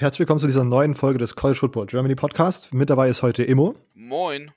[0.00, 2.72] Herzlich willkommen zu dieser neuen Folge des College Football Germany Podcast.
[2.72, 3.74] Mit dabei ist heute Immo.
[3.94, 4.52] Moin.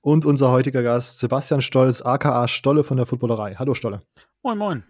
[0.00, 3.56] Und unser heutiger Gast Sebastian Stolz, aka Stolle von der Footballerei.
[3.56, 4.02] Hallo Stolle.
[4.44, 4.84] Moin, moin.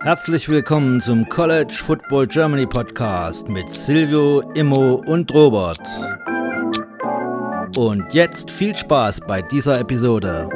[0.00, 5.86] Herzlich willkommen zum College Football Germany Podcast mit Silvio, Immo und Robert.
[7.76, 10.48] Und jetzt viel Spaß bei dieser Episode.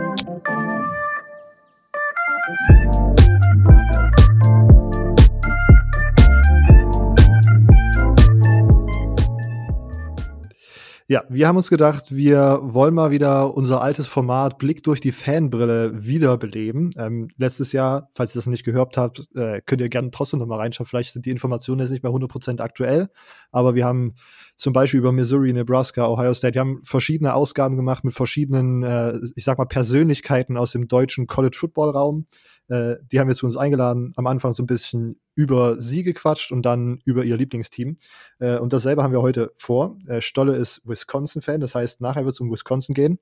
[11.06, 15.12] Ja, wir haben uns gedacht, wir wollen mal wieder unser altes Format Blick durch die
[15.12, 16.92] Fanbrille wiederbeleben.
[16.96, 20.40] Ähm, letztes Jahr, falls ihr das noch nicht gehört habt, äh, könnt ihr gerne trotzdem
[20.40, 20.86] noch mal reinschauen.
[20.86, 23.10] Vielleicht sind die Informationen jetzt nicht mehr 100% aktuell,
[23.52, 24.14] aber wir haben
[24.56, 29.18] zum Beispiel über Missouri, Nebraska, Ohio State, wir haben verschiedene Ausgaben gemacht mit verschiedenen, äh,
[29.36, 32.24] ich sag mal, Persönlichkeiten aus dem deutschen College-Football-Raum.
[32.68, 36.52] Äh, die haben wir zu uns eingeladen, am Anfang so ein bisschen über sie gequatscht
[36.52, 37.98] und dann über ihr Lieblingsteam.
[38.38, 39.98] Äh, und dasselbe haben wir heute vor.
[40.06, 43.18] Äh, Stolle ist Wisconsin-Fan, das heißt, nachher wird es um Wisconsin gehen.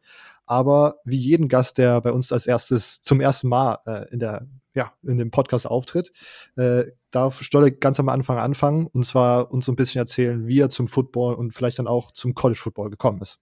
[0.46, 4.46] Aber wie jeden Gast, der bei uns als erstes zum ersten Mal äh, in der
[4.74, 6.12] ja, in dem Podcast auftritt,
[6.56, 10.60] äh, darf Stolle ganz am Anfang anfangen und zwar uns so ein bisschen erzählen, wie
[10.60, 13.38] er zum Football und vielleicht dann auch zum College Football gekommen ist.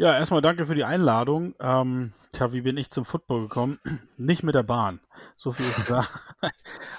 [0.00, 1.54] Ja, erstmal danke für die Einladung.
[1.60, 3.78] Ähm, tja, wie bin ich zum Football gekommen?
[4.16, 4.98] Nicht mit der Bahn.
[5.36, 6.08] So viel ist klar.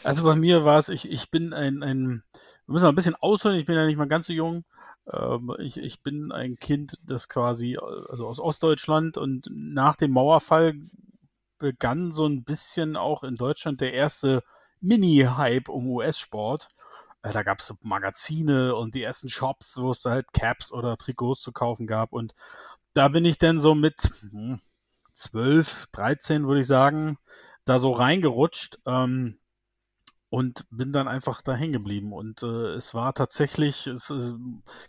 [0.03, 2.23] Also bei mir war es, ich, ich bin ein, ein,
[2.67, 4.65] wir müssen ein bisschen ausholen, ich bin ja nicht mal ganz so jung.
[5.11, 7.75] Ähm, ich, ich bin ein Kind, das quasi,
[8.07, 10.75] also aus Ostdeutschland und nach dem Mauerfall
[11.57, 14.43] begann so ein bisschen auch in Deutschland der erste
[14.79, 16.69] Mini-Hype um US-Sport.
[17.23, 21.41] Äh, da gab es Magazine und die ersten Shops, wo es halt Caps oder Trikots
[21.41, 22.33] zu kaufen gab und
[22.93, 24.61] da bin ich dann so mit hm,
[25.13, 27.17] 12, 13, würde ich sagen,
[27.65, 29.37] da so reingerutscht ähm,
[30.29, 32.13] und bin dann einfach da hängen geblieben.
[32.13, 34.33] Und äh, es war tatsächlich, es, äh,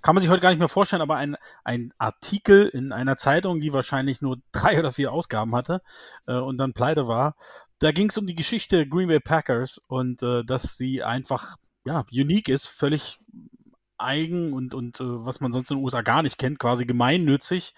[0.00, 3.60] kann man sich heute gar nicht mehr vorstellen, aber ein, ein Artikel in einer Zeitung,
[3.60, 5.82] die wahrscheinlich nur drei oder vier Ausgaben hatte
[6.26, 7.36] äh, und dann pleite war.
[7.78, 12.04] Da ging es um die Geschichte Green Bay Packers und äh, dass sie einfach ja,
[12.12, 13.18] unique ist, völlig
[14.02, 17.74] eigen und, und äh, was man sonst in den USA gar nicht kennt, quasi gemeinnützig,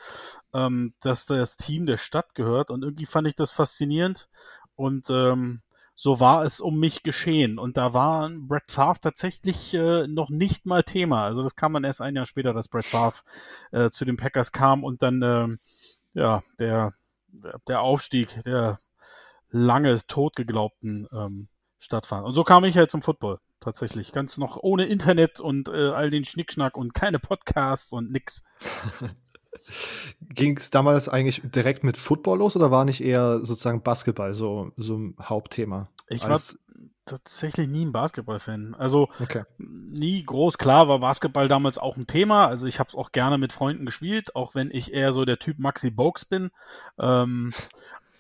[0.53, 2.71] ähm, dass das Team der Stadt gehört.
[2.71, 4.29] Und irgendwie fand ich das faszinierend.
[4.77, 5.63] Und ähm,
[5.97, 7.59] so war es um mich geschehen.
[7.59, 11.25] Und da war Brett Favre tatsächlich äh, noch nicht mal Thema.
[11.25, 13.21] Also das kam dann erst ein Jahr später, dass Brett Favre
[13.71, 15.59] äh, zu den Packers kam und dann ähm,
[16.15, 16.93] ja der,
[17.69, 18.79] der Aufstieg der
[19.51, 21.49] lange totgeglaubten ähm,
[21.79, 22.27] stattfand.
[22.27, 24.13] Und so kam ich halt zum Football tatsächlich.
[24.13, 28.43] Ganz noch ohne Internet und äh, all den Schnickschnack und keine Podcasts und nix.
[30.21, 34.73] Ging es damals eigentlich direkt mit Football los oder war nicht eher sozusagen Basketball so,
[34.77, 35.89] so ein Hauptthema?
[36.09, 36.39] Ich war
[37.07, 38.75] tatsächlich nie ein Basketball-Fan.
[38.75, 39.45] Also okay.
[39.59, 40.59] nie groß.
[40.59, 42.47] Klar war Basketball damals auch ein Thema.
[42.47, 45.39] Also ich habe es auch gerne mit Freunden gespielt, auch wenn ich eher so der
[45.39, 46.51] Typ Maxi Bogues bin.
[46.99, 47.53] Ähm,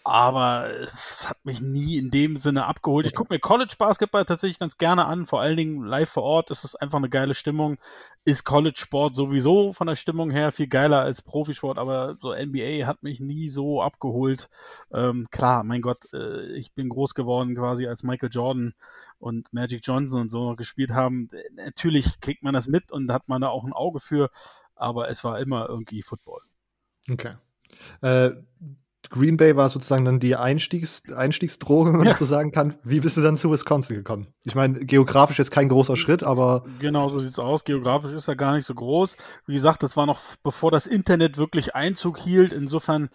[0.07, 3.07] aber es hat mich nie in dem Sinne abgeholt.
[3.07, 6.51] Ich gucke mir College Basketball tatsächlich ganz gerne an, vor allen Dingen live vor Ort.
[6.51, 7.79] Das ist einfach eine geile Stimmung.
[8.27, 12.87] Ist College Sport sowieso von der Stimmung her viel geiler als Profisport, aber so NBA
[12.87, 14.51] hat mich nie so abgeholt.
[14.93, 18.75] Ähm, klar, mein Gott, äh, ich bin groß geworden quasi als Michael Jordan
[19.19, 21.31] und Magic Johnson und so gespielt haben.
[21.55, 24.31] Natürlich kriegt man das mit und hat man da auch ein Auge für,
[24.75, 26.43] aber es war immer irgendwie Football.
[27.11, 27.37] Okay.
[28.03, 28.33] Äh,
[29.11, 32.13] Green Bay war sozusagen dann die Einstiegs Einstiegsdroge, wenn man ja.
[32.13, 32.75] das so sagen kann.
[32.85, 34.29] Wie bist du dann zu Wisconsin gekommen?
[34.45, 36.65] Ich meine, geografisch ist kein großer Schritt, aber.
[36.79, 37.65] Genau, so sieht's aus.
[37.65, 39.17] Geografisch ist er gar nicht so groß.
[39.47, 42.53] Wie gesagt, das war noch bevor das Internet wirklich Einzug hielt.
[42.53, 43.09] Insofern,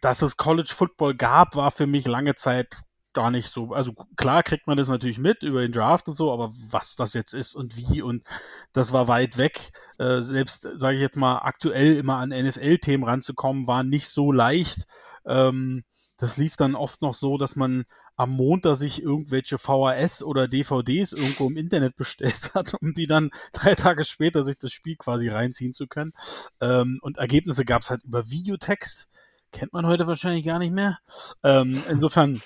[0.00, 3.72] dass es College Football gab, war für mich lange Zeit gar nicht so.
[3.72, 7.14] Also klar kriegt man das natürlich mit über den Draft und so, aber was das
[7.14, 8.24] jetzt ist und wie und
[8.72, 9.72] das war weit weg.
[9.98, 14.86] Äh, selbst, sage ich jetzt mal, aktuell immer an NFL-Themen ranzukommen, war nicht so leicht.
[15.26, 15.84] Ähm,
[16.16, 17.84] das lief dann oft noch so, dass man
[18.20, 23.30] am Montag sich irgendwelche VHS oder DVDs irgendwo im Internet bestellt hat, um die dann
[23.52, 26.12] drei Tage später sich das Spiel quasi reinziehen zu können.
[26.60, 29.08] Ähm, und Ergebnisse gab es halt über Videotext.
[29.52, 30.98] Kennt man heute wahrscheinlich gar nicht mehr.
[31.42, 32.42] Ähm, insofern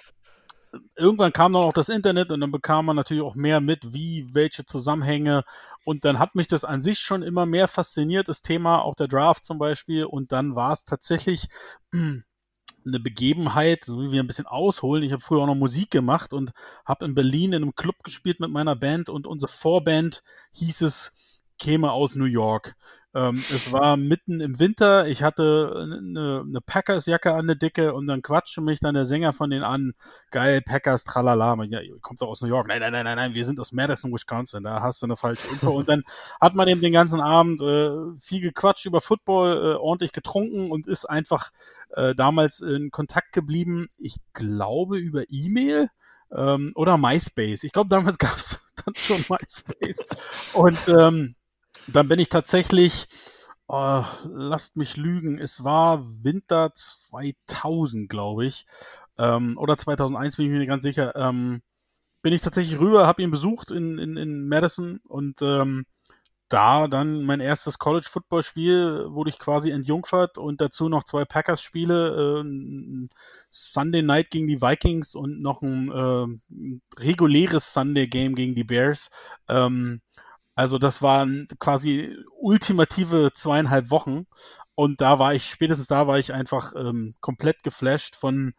[0.96, 4.28] irgendwann kam dann auch das Internet und dann bekam man natürlich auch mehr mit, wie,
[4.32, 5.44] welche Zusammenhänge.
[5.84, 9.08] Und dann hat mich das an sich schon immer mehr fasziniert, das Thema, auch der
[9.08, 10.04] Draft zum Beispiel.
[10.04, 11.48] Und dann war es tatsächlich
[11.92, 15.02] eine Begebenheit, so wie wir ein bisschen ausholen.
[15.02, 16.52] Ich habe früher auch noch Musik gemacht und
[16.84, 20.22] habe in Berlin in einem Club gespielt mit meiner Band und unsere Vorband
[20.52, 21.12] hieß es,
[21.58, 22.76] käme aus New York.
[23.14, 28.06] Ähm, es war mitten im Winter, ich hatte eine, eine Packers-Jacke an der Dicke und
[28.06, 29.92] dann quatschte mich dann der Sänger von denen an,
[30.32, 31.56] geil, Packers, tralala.
[31.64, 32.66] Ja, ihr kommt doch aus New York.
[32.66, 35.46] Nein, nein, nein, nein, nein, wir sind aus Madison, Wisconsin, da hast du eine falsche
[35.48, 35.70] Info.
[35.70, 36.02] und dann
[36.40, 40.88] hat man eben den ganzen Abend äh, viel gequatscht über Football, äh, ordentlich getrunken und
[40.88, 41.50] ist einfach
[41.90, 43.86] äh, damals in Kontakt geblieben.
[43.96, 45.88] Ich glaube über E-Mail
[46.32, 47.62] ähm, oder MySpace.
[47.62, 50.04] Ich glaube, damals gab es dann schon MySpace.
[50.54, 51.36] Und ähm,
[51.86, 53.06] dann bin ich tatsächlich,
[53.66, 58.66] oh, lasst mich lügen, es war Winter 2000, glaube ich,
[59.18, 61.62] ähm, oder 2001, bin ich mir nicht ganz sicher, ähm,
[62.22, 65.84] bin ich tatsächlich rüber, habe ihn besucht in, in, in Madison und ähm,
[66.48, 73.08] da dann mein erstes College-Football-Spiel wurde ich quasi entjungfert und dazu noch zwei Packers-Spiele, äh,
[73.50, 79.10] Sunday Night gegen die Vikings und noch ein, äh, reguläres Sunday-Game gegen die Bears.
[79.48, 80.00] Ähm,
[80.54, 84.26] also das waren quasi ultimative zweieinhalb Wochen.
[84.74, 88.54] Und da war ich, spätestens da war ich einfach ähm, komplett geflasht von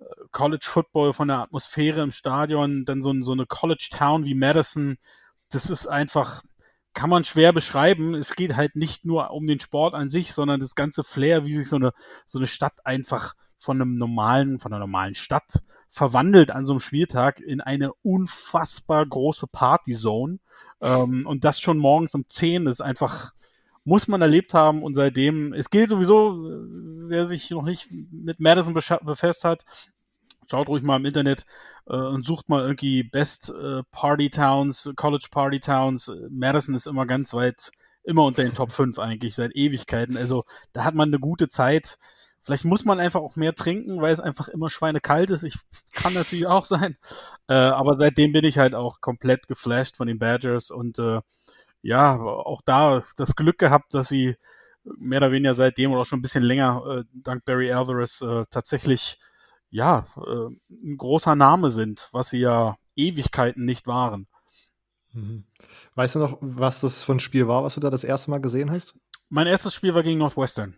[0.00, 4.34] äh, College Football, von der Atmosphäre im Stadion, dann so, so eine College Town wie
[4.34, 4.96] Madison.
[5.50, 6.42] Das ist einfach,
[6.94, 8.14] kann man schwer beschreiben.
[8.14, 11.52] Es geht halt nicht nur um den Sport an sich, sondern das ganze Flair, wie
[11.52, 11.92] sich so eine,
[12.24, 16.80] so eine Stadt einfach von einem normalen, von einer normalen Stadt verwandelt an so einem
[16.80, 20.38] Spieltag in eine unfassbar große Partyzone.
[20.82, 23.32] Ähm, und das schon morgens um 10 ist einfach,
[23.84, 26.36] muss man erlebt haben und seitdem, es gilt sowieso,
[27.08, 29.64] wer sich noch nicht mit Madison befasst hat,
[30.50, 31.46] schaut ruhig mal im Internet
[31.86, 36.12] äh, und sucht mal irgendwie Best äh, Party Towns, College Party Towns.
[36.30, 37.70] Madison ist immer ganz weit,
[38.02, 40.16] immer unter den Top 5 eigentlich, seit Ewigkeiten.
[40.16, 41.98] Also da hat man eine gute Zeit.
[42.42, 45.44] Vielleicht muss man einfach auch mehr trinken, weil es einfach immer schweinekalt ist.
[45.44, 45.56] Ich
[45.92, 46.96] kann natürlich auch sein.
[47.48, 51.20] Äh, aber seitdem bin ich halt auch komplett geflasht von den Badgers und äh,
[51.82, 54.36] ja, auch da das Glück gehabt, dass sie
[54.84, 58.44] mehr oder weniger seitdem oder auch schon ein bisschen länger äh, dank Barry Alvarez äh,
[58.50, 59.18] tatsächlich
[59.70, 64.26] ja äh, ein großer Name sind, was sie ja Ewigkeiten nicht waren.
[65.12, 65.44] Mhm.
[65.94, 68.40] Weißt du noch, was das für ein Spiel war, was du da das erste Mal
[68.40, 68.94] gesehen hast?
[69.28, 70.76] Mein erstes Spiel war gegen Northwestern.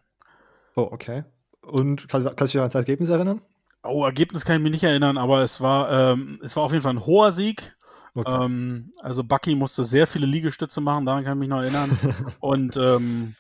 [0.77, 1.25] Oh, okay.
[1.67, 3.41] Und kann, kannst du dich an das Ergebnis erinnern?
[3.83, 6.83] Oh, Ergebnis kann ich mich nicht erinnern, aber es war, ähm, es war auf jeden
[6.83, 7.77] Fall ein hoher Sieg.
[8.15, 8.45] Okay.
[8.45, 11.99] Ähm, also Bucky musste sehr viele Liegestütze machen, daran kann ich mich noch erinnern.
[12.41, 13.35] Und ähm,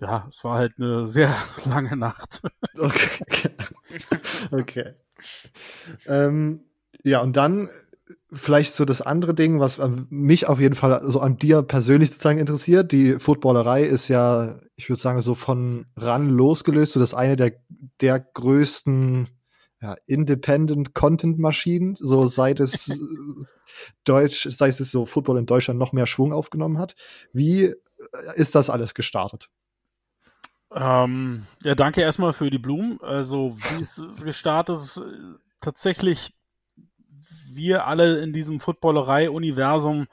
[0.00, 1.34] ja, es war halt eine sehr
[1.64, 2.42] lange Nacht.
[2.76, 3.50] okay.
[4.50, 4.94] okay.
[6.06, 6.64] Ähm,
[7.02, 7.68] ja, und dann
[8.32, 12.38] vielleicht so das andere Ding, was mich auf jeden Fall so an dir persönlich sozusagen
[12.38, 12.92] interessiert.
[12.92, 17.52] Die Footballerei ist ja, ich würde sagen, so von ran losgelöst, so das eine der,
[18.00, 19.28] der größten
[19.80, 22.90] ja, Independent Content Maschinen, so seit es
[24.04, 26.96] Deutsch, seit es so Football in Deutschland noch mehr Schwung aufgenommen hat.
[27.32, 27.74] Wie äh,
[28.34, 29.48] ist das alles gestartet?
[30.70, 33.00] Ähm, ja, danke erstmal für die Blumen.
[33.00, 35.00] Also, wie es gestartet ist,
[35.60, 36.34] tatsächlich
[37.54, 40.06] wir alle in diesem Footballerei-Universum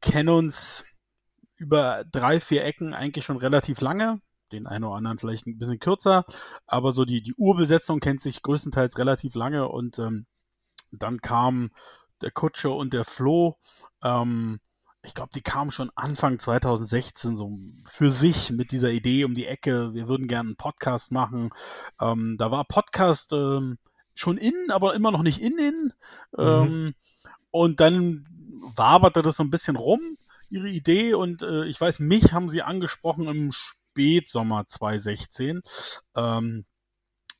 [0.00, 0.84] kennen uns
[1.56, 4.20] über drei, vier Ecken eigentlich schon relativ lange.
[4.52, 6.24] Den einen oder anderen vielleicht ein bisschen kürzer,
[6.66, 10.26] aber so die, die Urbesetzung kennt sich größtenteils relativ lange und ähm,
[10.92, 11.70] dann kam
[12.20, 13.56] der Kutsche und der Flo.
[14.02, 14.60] Ähm,
[15.02, 17.50] ich glaube, die kamen schon Anfang 2016 so
[17.84, 19.92] für sich mit dieser Idee um die Ecke.
[19.92, 21.50] Wir würden gerne einen Podcast machen.
[22.00, 23.78] Ähm, da war Podcast ähm,
[24.14, 25.92] schon innen, aber immer noch nicht innen.
[26.36, 26.42] Mhm.
[26.42, 26.94] Ähm,
[27.50, 28.26] und dann
[28.74, 30.18] waberte das so ein bisschen rum,
[30.50, 31.14] ihre Idee.
[31.14, 35.62] Und äh, ich weiß, mich haben sie angesprochen im Spätsommer 2016.
[36.16, 36.64] Ähm,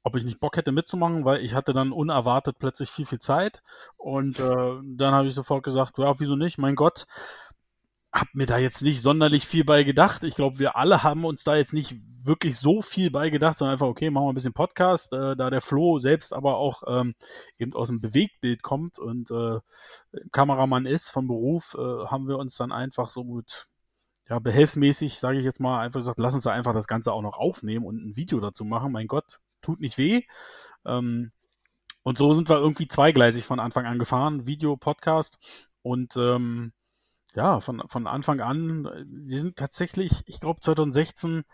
[0.06, 3.62] ob ich nicht Bock hätte mitzumachen, weil ich hatte dann unerwartet plötzlich viel, viel Zeit.
[3.96, 6.58] Und äh, dann habe ich sofort gesagt, ja, wieso nicht?
[6.58, 7.06] Mein Gott,
[8.14, 10.22] hab mir da jetzt nicht sonderlich viel bei gedacht.
[10.22, 13.72] Ich glaube, wir alle haben uns da jetzt nicht wirklich so viel bei gedacht, sondern
[13.72, 17.16] einfach, okay, machen wir ein bisschen Podcast, äh, da der Flo selbst aber auch ähm,
[17.58, 19.58] eben aus dem Bewegtbild kommt und äh,
[20.30, 23.66] Kameramann ist von Beruf, äh, haben wir uns dann einfach so gut,
[24.28, 27.20] ja, behelfsmäßig, sage ich jetzt mal, einfach gesagt, lass uns da einfach das Ganze auch
[27.20, 28.92] noch aufnehmen und ein Video dazu machen.
[28.92, 30.22] Mein Gott, tut nicht weh.
[30.86, 31.32] Ähm,
[32.04, 35.38] und so sind wir irgendwie zweigleisig von Anfang an gefahren, Video, Podcast
[35.82, 36.72] und ähm,
[37.34, 41.44] ja, von, von Anfang an, wir sind tatsächlich, ich glaube 2016,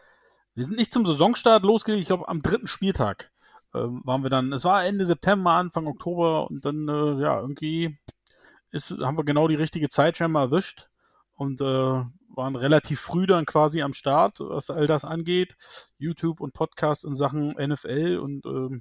[0.55, 3.31] wir sind nicht zum Saisonstart losgelegt, ich glaube am dritten Spieltag
[3.75, 7.99] ähm, waren wir dann, es war Ende September, Anfang Oktober und dann, äh, ja, irgendwie
[8.71, 10.89] ist, haben wir genau die richtige Zeit scheinbar erwischt
[11.37, 11.65] und äh,
[12.35, 15.57] waren relativ früh dann quasi am Start, was all das angeht.
[15.99, 18.81] YouTube und Podcast in Sachen NFL und äh,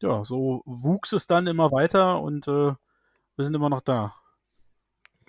[0.00, 2.74] ja, so wuchs es dann immer weiter und äh,
[3.36, 4.14] wir sind immer noch da.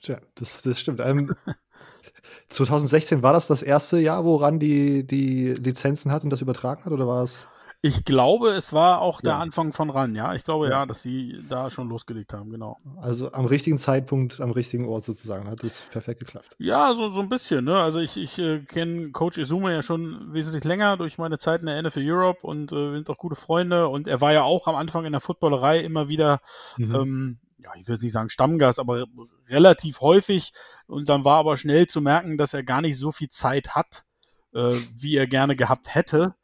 [0.02, 1.00] Tja, das, das stimmt.
[1.02, 1.36] Ähm,
[2.50, 6.92] 2016 war das das erste Jahr, woran die die Lizenzen hat und das übertragen hat,
[6.92, 7.48] oder war es?
[7.82, 9.40] Ich glaube, es war auch der ja.
[9.40, 10.34] Anfang von RAN, ja.
[10.34, 10.72] Ich glaube ja.
[10.80, 10.86] ja.
[10.86, 12.76] dass sie da schon losgelegt haben, genau.
[13.02, 16.58] Also am richtigen Zeitpunkt, am richtigen Ort sozusagen, hat es perfekt geklappt.
[16.58, 17.78] Ja, so, so ein bisschen, ne?
[17.78, 21.68] Also ich, ich äh, kenne Coach Izuma ja schon wesentlich länger durch meine Zeit in
[21.68, 24.76] der NFL Europe und äh, sind auch gute Freunde und er war ja auch am
[24.76, 26.42] Anfang in der Footballerei immer wieder,
[26.78, 26.96] mhm.
[26.96, 29.06] ähm, ja, ich würde nicht sagen Stammgast, aber
[29.48, 30.52] relativ häufig
[30.88, 34.06] und dann war aber schnell zu merken, dass er gar nicht so viel Zeit hat,
[34.54, 36.36] äh, wie er gerne gehabt hätte.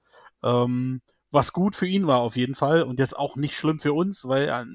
[0.43, 3.93] Ähm, was gut für ihn war auf jeden Fall und jetzt auch nicht schlimm für
[3.93, 4.65] uns, weil äh,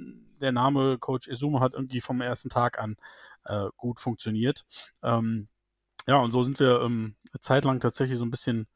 [0.41, 2.97] der Name Coach Izuma hat irgendwie vom ersten Tag an
[3.45, 4.65] äh, gut funktioniert.
[5.03, 5.49] Ähm,
[6.07, 8.67] ja, und so sind wir ähm, eine Zeit lang tatsächlich so ein bisschen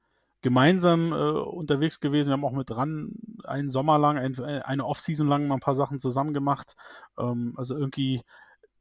[0.45, 2.29] gemeinsam äh, unterwegs gewesen.
[2.29, 3.13] Wir haben auch mit dran
[3.45, 6.77] einen Sommer lang, ein, eine Offseason lang mal ein paar Sachen zusammen gemacht.
[7.19, 8.21] Ähm, also irgendwie,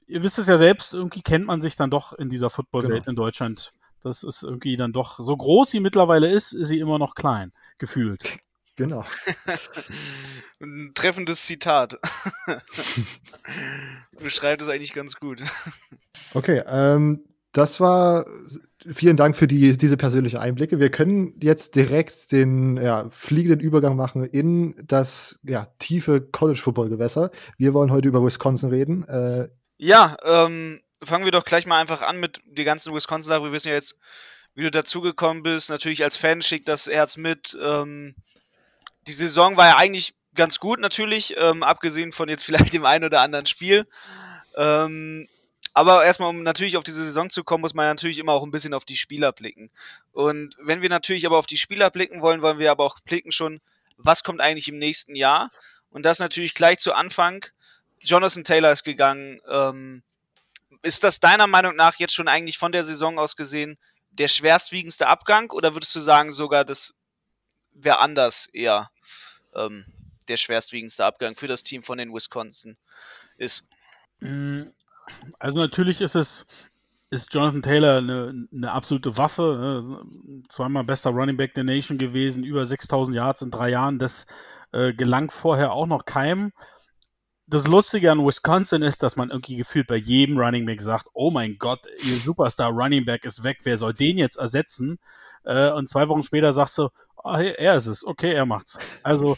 [0.06, 3.10] ihr wisst es ja selbst, irgendwie kennt man sich dann doch in dieser Football-Welt genau.
[3.10, 3.72] in Deutschland.
[4.02, 7.54] Das ist irgendwie dann doch, so groß sie mittlerweile ist, ist sie immer noch klein,
[7.78, 8.40] gefühlt.
[8.76, 9.06] Genau.
[10.60, 11.98] Ein treffendes Zitat.
[14.20, 15.42] Beschreibt es eigentlich ganz gut.
[16.34, 17.24] Okay, ähm,
[17.54, 18.26] das war.
[18.92, 20.78] Vielen Dank für die, diese persönlichen Einblicke.
[20.78, 27.32] Wir können jetzt direkt den ja, fliegenden Übergang machen in das ja, tiefe College-Football-Gewässer.
[27.58, 29.08] Wir wollen heute über Wisconsin reden.
[29.08, 33.44] Äh, ja, ähm, fangen wir doch gleich mal einfach an mit der ganzen Wisconsin-Sache.
[33.44, 33.98] Wir wissen ja jetzt,
[34.54, 35.70] wie du dazugekommen bist.
[35.70, 37.58] Natürlich als Fan schickt das Herz mit.
[37.64, 38.16] Ähm,
[39.08, 43.06] die Saison war ja eigentlich ganz gut natürlich, ähm, abgesehen von jetzt vielleicht dem einen
[43.06, 43.88] oder anderen Spiel.
[44.58, 45.28] Ähm,
[45.74, 48.52] aber erstmal, um natürlich auf diese Saison zu kommen, muss man natürlich immer auch ein
[48.52, 49.72] bisschen auf die Spieler blicken.
[50.12, 53.32] Und wenn wir natürlich aber auf die Spieler blicken wollen, wollen wir aber auch blicken
[53.32, 53.62] schon,
[53.98, 55.52] was kommt eigentlich im nächsten Jahr.
[55.90, 57.46] Und das natürlich gleich zu Anfang.
[58.00, 59.42] Jonathan Taylor ist gegangen.
[59.50, 60.04] Ähm,
[60.82, 63.78] ist das deiner Meinung nach jetzt schon eigentlich von der Saison aus gesehen
[64.12, 66.94] der schwerstwiegendste Abgang oder würdest du sagen sogar, das
[67.74, 68.92] wäre anders eher?
[69.56, 69.86] ähm,
[70.28, 72.78] der schwerstwiegendste Abgang für das Team von den Wisconsin
[73.38, 73.68] ist.
[75.40, 76.46] Also natürlich ist es
[77.14, 79.58] ist Jonathan Taylor eine, eine absolute Waffe.
[79.62, 80.44] Ne?
[80.50, 84.00] Zweimal bester Running Back der Nation gewesen, über 6000 Yards in drei Jahren.
[84.00, 84.26] Das
[84.72, 86.52] äh, gelang vorher auch noch keinem.
[87.46, 91.30] Das Lustige an Wisconsin ist, dass man irgendwie gefühlt bei jedem Running Back sagt, oh
[91.30, 94.98] mein Gott, ihr Superstar Running Back ist weg, wer soll den jetzt ersetzen?
[95.44, 96.90] Äh, und zwei Wochen später sagst du,
[97.24, 98.80] ah, er ist es, okay, er macht's.
[99.04, 99.38] Also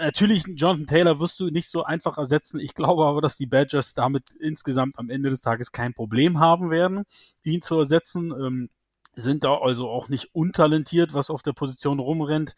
[0.00, 2.58] natürlich, Jonathan Taylor wirst du nicht so einfach ersetzen.
[2.58, 6.70] Ich glaube aber, dass die Badgers damit insgesamt am Ende des Tages kein Problem haben
[6.70, 7.04] werden,
[7.42, 8.32] ihn zu ersetzen.
[8.32, 8.70] Ähm,
[9.14, 12.54] sind da also auch nicht untalentiert, was auf der Position rumrennt.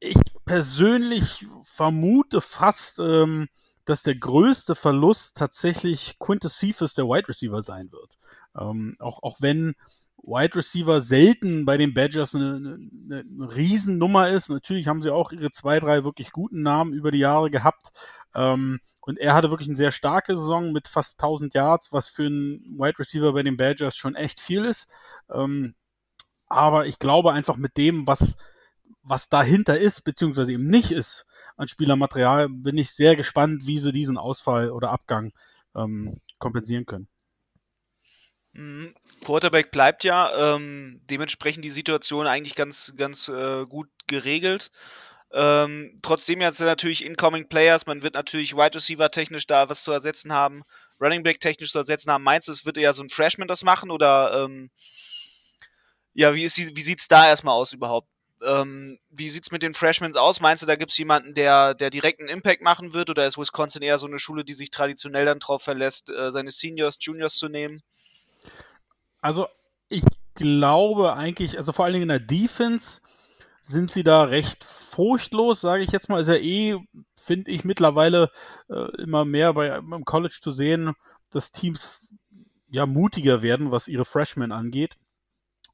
[0.00, 3.48] Ich persönlich vermute fast, ähm,
[3.84, 8.18] dass der größte Verlust tatsächlich Quintus Cephas, der Wide Receiver, sein wird.
[8.58, 9.74] Ähm, auch, auch wenn
[10.22, 14.50] Wide Receiver selten bei den Badgers eine, eine, eine Riesennummer ist.
[14.50, 17.90] Natürlich haben sie auch ihre zwei, drei wirklich guten Namen über die Jahre gehabt.
[18.34, 22.26] Ähm, und er hatte wirklich eine sehr starke Saison mit fast 1000 Yards, was für
[22.26, 24.88] einen Wide Receiver bei den Badgers schon echt viel ist.
[25.28, 25.74] Ähm,
[26.46, 28.36] aber ich glaube einfach mit dem, was,
[29.02, 31.26] was dahinter ist, beziehungsweise eben nicht ist
[31.56, 35.32] an Spielermaterial, bin ich sehr gespannt, wie sie diesen Ausfall oder Abgang
[35.74, 37.08] ähm, kompensieren können.
[38.54, 38.94] Mhm.
[39.24, 44.70] Quarterback bleibt ja, ähm, dementsprechend die Situation eigentlich ganz, ganz äh, gut geregelt.
[45.32, 49.92] Ähm, trotzdem jetzt natürlich Incoming Players, man wird natürlich Wide Receiver technisch da was zu
[49.92, 50.62] ersetzen haben,
[51.00, 52.24] Running Back technisch zu ersetzen haben.
[52.24, 54.70] Meinst du, es wird eher so ein Freshman das machen oder ähm,
[56.12, 58.08] ja, wie, ist die, wie sieht's da erstmal aus überhaupt?
[58.44, 60.40] Ähm, wie sieht's mit den Freshmen aus?
[60.40, 63.82] Meinst du, da gibt's jemanden, der, der direkt einen Impact machen wird oder ist Wisconsin
[63.82, 67.48] eher so eine Schule, die sich traditionell dann drauf verlässt, äh, seine Seniors, Juniors zu
[67.48, 67.82] nehmen?
[69.22, 69.46] Also
[69.88, 73.00] ich glaube eigentlich, also vor allen Dingen in der Defense
[73.62, 76.20] sind sie da recht furchtlos, sage ich jetzt mal.
[76.20, 76.78] Ist ja eh,
[77.16, 78.30] finde ich, mittlerweile
[78.68, 80.92] äh, immer mehr bei, beim College zu sehen,
[81.30, 82.00] dass Teams
[82.68, 84.96] ja mutiger werden, was ihre Freshmen angeht.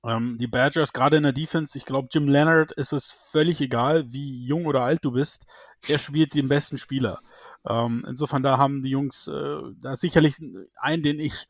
[0.05, 4.13] Ähm, die Badgers, gerade in der Defense, ich glaube, Jim Leonard ist es völlig egal,
[4.13, 5.47] wie jung oder alt du bist.
[5.87, 7.21] Er spielt den besten Spieler.
[7.67, 10.37] Ähm, insofern, da haben die Jungs, äh, da sicherlich
[10.77, 11.49] einen, den ich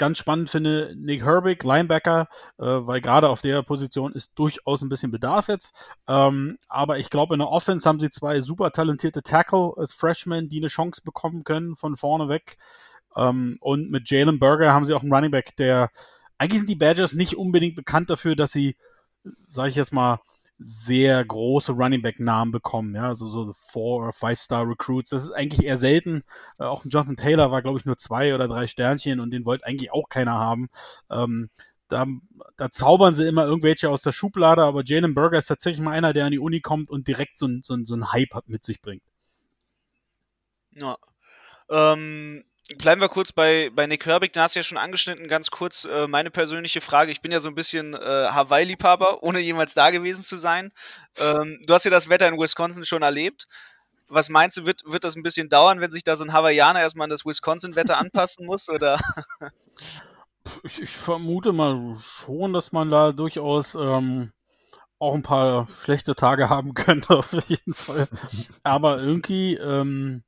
[0.00, 2.26] ganz spannend finde, Nick Herbig, Linebacker,
[2.58, 5.76] äh, weil gerade auf der Position ist durchaus ein bisschen Bedarf jetzt.
[6.08, 10.48] Ähm, aber ich glaube, in der Offense haben sie zwei super talentierte Tackle als Freshmen,
[10.48, 12.56] die eine Chance bekommen können von vorne weg.
[13.14, 15.90] Ähm, und mit Jalen Berger haben sie auch einen Running Back, der
[16.38, 18.76] eigentlich sind die Badgers nicht unbedingt bekannt dafür, dass sie,
[19.48, 20.20] sage ich jetzt mal,
[20.62, 25.08] sehr große Running Back Namen bekommen, ja, also so Four- oder Five-Star Recruits.
[25.10, 26.22] Das ist eigentlich eher selten.
[26.58, 29.46] Äh, auch ein Jonathan Taylor war, glaube ich, nur zwei oder drei Sternchen und den
[29.46, 30.68] wollte eigentlich auch keiner haben.
[31.10, 31.48] Ähm,
[31.88, 32.06] da,
[32.56, 36.12] da zaubern sie immer irgendwelche aus der Schublade, aber Jalen Burger ist tatsächlich mal einer,
[36.12, 38.64] der an die Uni kommt und direkt so ein, so ein, so ein Hype mit
[38.64, 39.02] sich bringt.
[40.72, 40.98] Ja.
[41.70, 42.44] Ähm,
[42.78, 45.84] bleiben wir kurz bei, bei Nick Herbig, da hast du ja schon angeschnitten, ganz kurz
[45.84, 47.12] äh, meine persönliche Frage.
[47.12, 50.72] Ich bin ja so ein bisschen äh, Hawaii-Liebhaber, ohne jemals da gewesen zu sein.
[51.18, 53.46] Ähm, du hast ja das Wetter in Wisconsin schon erlebt.
[54.08, 56.80] Was meinst du, wird, wird das ein bisschen dauern, wenn sich da so ein Hawaiianer
[56.80, 58.68] erstmal an das Wisconsin-Wetter anpassen muss?
[58.68, 59.00] Oder?
[60.64, 64.32] Ich, ich, vermute mal schon, dass man da durchaus ähm,
[64.98, 68.08] auch ein paar schlechte Tage haben könnte, auf jeden Fall.
[68.62, 70.24] Aber irgendwie, ähm,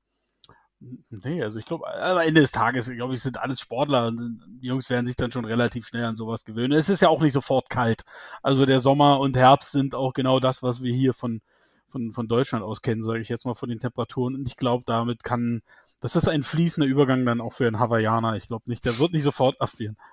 [1.10, 4.66] Nee, also ich glaube, am Ende des Tages, glaube ich, sind alles Sportler und die
[4.66, 6.72] Jungs werden sich dann schon relativ schnell an sowas gewöhnen.
[6.72, 8.02] Es ist ja auch nicht sofort kalt.
[8.42, 11.40] Also der Sommer und Herbst sind auch genau das, was wir hier von,
[11.88, 14.34] von, von Deutschland aus kennen, sage ich jetzt mal von den Temperaturen.
[14.34, 15.62] Und ich glaube, damit kann,
[16.00, 18.36] das ist ein fließender Übergang dann auch für einen Hawaiianer.
[18.36, 19.96] Ich glaube nicht, der wird nicht sofort erfrieren.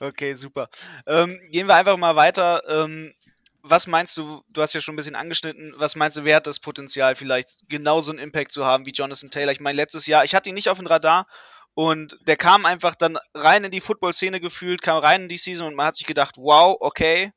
[0.00, 0.68] Okay, super.
[1.06, 2.62] Ähm, gehen wir einfach mal weiter.
[2.68, 3.12] Ähm,
[3.62, 6.46] was meinst du, du hast ja schon ein bisschen angeschnitten, was meinst du, wer hat
[6.46, 9.52] das Potenzial, vielleicht genauso einen Impact zu haben wie Jonathan Taylor?
[9.52, 11.26] Ich meine, letztes Jahr, ich hatte ihn nicht auf dem Radar
[11.74, 15.66] und der kam einfach dann rein in die Football-Szene gefühlt, kam rein in die Season
[15.66, 17.32] und man hat sich gedacht, wow, okay,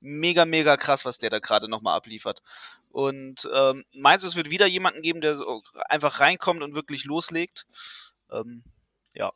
[0.00, 2.42] mega, mega krass, was der da gerade nochmal abliefert.
[2.90, 7.04] Und ähm, meinst du, es wird wieder jemanden geben, der so einfach reinkommt und wirklich
[7.04, 7.66] loslegt?
[8.30, 8.64] Ähm,
[9.12, 9.32] ja.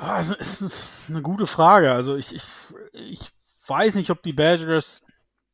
[0.00, 1.92] Das ist eine gute Frage.
[1.92, 2.44] Also ich, ich,
[2.92, 3.20] ich
[3.68, 5.02] weiß nicht, ob die Badgers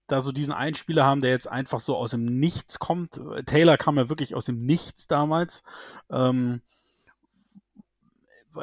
[0.06, 3.20] da so diesen Einspieler haben, der jetzt einfach so aus dem Nichts kommt.
[3.46, 5.62] Taylor kam ja wirklich aus dem Nichts damals.
[6.10, 6.60] Ähm,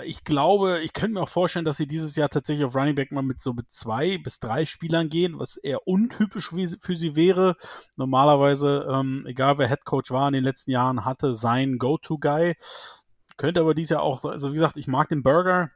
[0.05, 3.11] ich glaube, ich könnte mir auch vorstellen, dass sie dieses Jahr tatsächlich auf Running Back
[3.11, 7.57] mal mit so mit zwei bis drei Spielern gehen, was eher untypisch für sie wäre.
[7.97, 12.55] Normalerweise, ähm, egal wer Head Coach war in den letzten Jahren, hatte sein Go-To-Guy.
[13.35, 15.71] Könnte aber dieses Jahr auch, also wie gesagt, ich mag den Burger.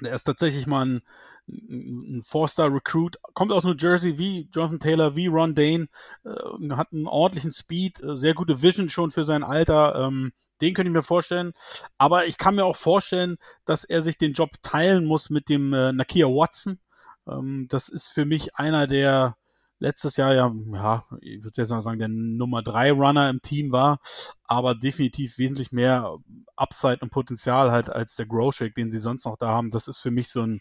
[0.00, 1.02] Der ist tatsächlich mal ein
[1.50, 5.88] ein Four-Star-Recruit, kommt aus New Jersey wie Jonathan Taylor, wie Ron Dane,
[6.24, 9.94] äh, hat einen ordentlichen Speed, äh, sehr gute Vision schon für sein Alter.
[9.96, 11.52] Ähm, den könnte ich mir vorstellen.
[11.98, 15.72] Aber ich kann mir auch vorstellen, dass er sich den Job teilen muss mit dem
[15.72, 16.78] äh, Nakia Watson.
[17.26, 19.36] Ähm, das ist für mich einer der
[19.80, 23.72] letztes Jahr ja, ja, ich würde jetzt mal sagen, der Nummer drei Runner im Team
[23.72, 23.98] war,
[24.44, 26.18] aber definitiv wesentlich mehr
[26.54, 29.70] Upside und Potenzial halt als der Growshake, den sie sonst noch da haben.
[29.70, 30.60] Das ist für mich so ein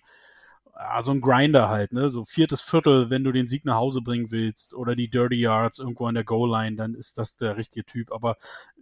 [0.79, 2.09] ja, so ein Grinder halt, ne?
[2.09, 5.79] So viertes Viertel, wenn du den Sieg nach Hause bringen willst oder die Dirty Yards
[5.79, 8.13] irgendwo an der Goal-Line, dann ist das der richtige Typ.
[8.13, 8.37] Aber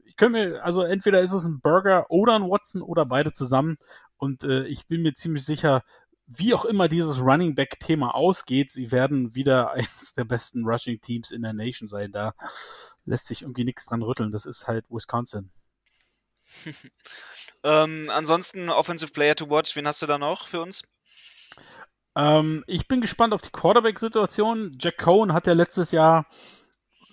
[0.06, 3.78] ich könnte mir, also entweder ist es ein Burger oder ein Watson oder beide zusammen.
[4.18, 5.84] Und äh, ich bin mir ziemlich sicher,
[6.28, 11.42] wie auch immer dieses Running Back-Thema ausgeht, sie werden wieder eines der besten Rushing-Teams in
[11.42, 12.12] der Nation sein.
[12.12, 12.36] Da
[13.06, 14.32] lässt sich irgendwie nichts dran rütteln.
[14.32, 15.50] Das ist halt Wisconsin.
[17.64, 20.84] ähm, ansonsten Offensive Player to Watch, wen hast du da noch für uns?
[22.18, 24.78] Ähm, ich bin gespannt auf die Quarterback-Situation.
[24.80, 26.26] Jack Cohen hat ja letztes Jahr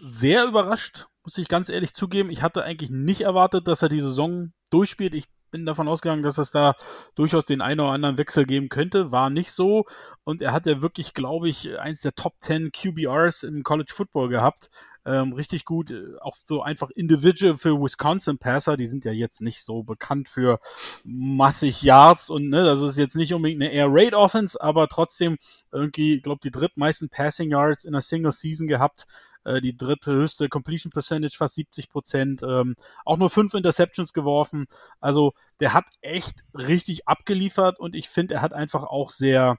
[0.02, 2.30] sehr überrascht, muss ich ganz ehrlich zugeben.
[2.30, 5.12] Ich hatte eigentlich nicht erwartet, dass er die Saison durchspielt.
[5.12, 6.74] Ich bin davon ausgegangen, dass es da
[7.14, 9.12] durchaus den einen oder anderen Wechsel geben könnte.
[9.12, 9.84] War nicht so.
[10.24, 14.30] Und er hat ja wirklich, glaube ich, eins der Top 10 QBRs im College Football
[14.30, 14.70] gehabt
[15.06, 15.90] ähm, richtig gut.
[15.90, 20.28] Äh, auch so einfach Individual für Wisconsin Passer, die sind ja jetzt nicht so bekannt
[20.28, 20.60] für
[21.04, 25.36] massig Yards und ne, das ist jetzt nicht unbedingt eine Air Raid Offense, aber trotzdem
[25.72, 29.06] irgendwie, glaube die drittmeisten Passing Yards in einer Single Season gehabt
[29.44, 34.66] äh, die dritte höchste Completion Percentage, fast 70 Prozent, ähm, auch nur fünf Interceptions geworfen.
[35.00, 39.58] Also der hat echt richtig abgeliefert und ich finde, er hat einfach auch sehr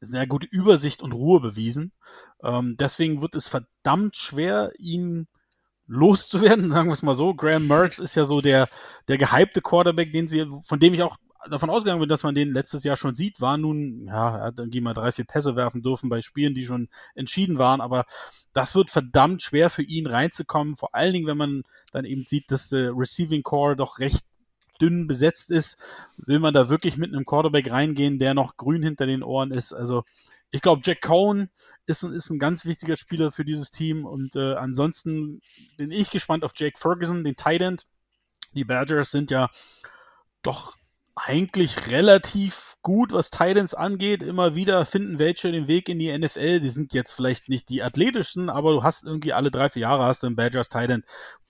[0.00, 1.92] sehr gute Übersicht und Ruhe bewiesen.
[2.42, 5.26] Ähm, deswegen wird es verdammt schwer, ihn
[5.86, 7.34] loszuwerden, sagen wir es mal so.
[7.34, 8.68] Graham Mertz ist ja so der,
[9.08, 11.16] der gehypte Quarterback, den sie, von dem ich auch
[11.50, 14.58] davon ausgegangen bin, dass man den letztes Jahr schon sieht, war nun, ja, er hat
[14.58, 18.04] irgendwie mal drei, vier Pässe werfen dürfen bei Spielen, die schon entschieden waren, aber
[18.52, 22.50] das wird verdammt schwer für ihn reinzukommen, vor allen Dingen, wenn man dann eben sieht,
[22.50, 24.24] dass der Receiving Core doch recht
[24.80, 25.78] dünn besetzt ist,
[26.16, 29.72] will man da wirklich mit einem Quarterback reingehen, der noch grün hinter den Ohren ist.
[29.72, 30.04] Also
[30.50, 31.50] ich glaube, Jack Cohn
[31.86, 35.40] ist, ist ein ganz wichtiger Spieler für dieses Team und äh, ansonsten
[35.76, 37.86] bin ich gespannt auf Jake Ferguson, den Tight End.
[38.54, 39.50] Die Badgers sind ja
[40.42, 40.76] doch
[41.16, 44.22] eigentlich relativ gut, was Titans angeht.
[44.22, 46.60] Immer wieder finden welche den Weg in die NFL.
[46.60, 50.04] Die sind jetzt vielleicht nicht die athletischsten, aber du hast irgendwie alle drei, vier Jahre
[50.04, 51.02] hast du einen Badgers Titan,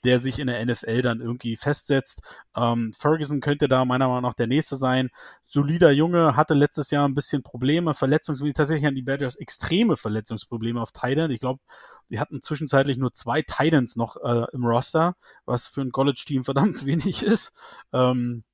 [0.04, 2.22] der sich in der NFL dann irgendwie festsetzt.
[2.56, 5.10] Ähm, Ferguson könnte da meiner Meinung nach der nächste sein.
[5.44, 8.54] Solider Junge, hatte letztes Jahr ein bisschen Probleme, Verletzungsprobleme.
[8.54, 11.30] Tatsächlich haben die Badgers extreme Verletzungsprobleme auf Titan.
[11.32, 11.60] Ich glaube,
[12.08, 16.86] wir hatten zwischenzeitlich nur zwei Titans noch äh, im Roster, was für ein College-Team verdammt
[16.86, 17.52] wenig ist.
[17.92, 18.44] Ähm,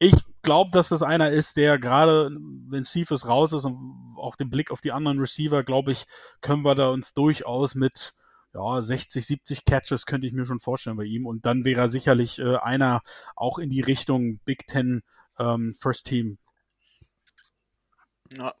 [0.00, 2.30] ich glaube, dass das einer ist, der gerade,
[2.68, 6.06] wenn Cephas raus ist und auch den Blick auf die anderen Receiver, glaube ich,
[6.40, 8.14] können wir da uns durchaus mit
[8.54, 11.26] ja, 60, 70 Catches könnte ich mir schon vorstellen bei ihm.
[11.26, 13.02] Und dann wäre er sicherlich äh, einer
[13.36, 15.02] auch in die Richtung Big Ten
[15.38, 16.38] ähm, First Team.
[18.36, 18.54] Ja.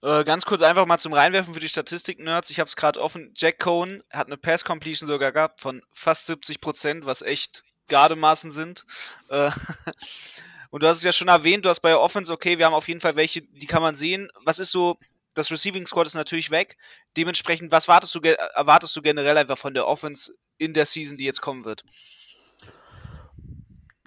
[0.00, 2.50] Äh, ganz kurz einfach mal zum Reinwerfen für die Statistik-Nerds.
[2.50, 3.32] Ich habe es gerade offen.
[3.36, 8.86] Jack Cohen hat eine Pass-Completion sogar gehabt von fast 70 Prozent, was echt Gardemaßen sind.
[10.70, 12.74] Und du hast es ja schon erwähnt, du hast bei der Offense, okay, wir haben
[12.74, 14.30] auf jeden Fall welche, die kann man sehen.
[14.44, 14.98] Was ist so
[15.38, 16.76] das Receiving Squad ist natürlich weg.
[17.16, 21.24] Dementsprechend, was wartest du, erwartest du generell einfach von der Offense in der Season, die
[21.24, 21.84] jetzt kommen wird?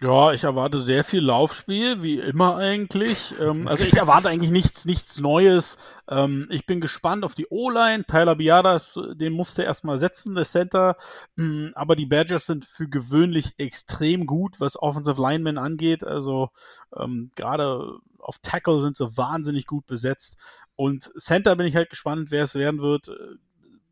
[0.04, 3.36] Ja, ich erwarte sehr viel Laufspiel, wie immer eigentlich.
[3.40, 5.78] Ähm, also ich erwarte eigentlich nichts, nichts Neues.
[6.10, 8.06] Ähm, ich bin gespannt auf die O-Line.
[8.06, 10.98] Tyler Biadas, den musste erstmal setzen, der Center.
[11.38, 16.04] Ähm, aber die Badgers sind für gewöhnlich extrem gut, was Offensive Linemen angeht.
[16.04, 16.50] Also
[16.98, 20.36] ähm, gerade auf Tackle sind sie wahnsinnig gut besetzt.
[20.76, 23.12] Und Center bin ich halt gespannt, wer es werden wird.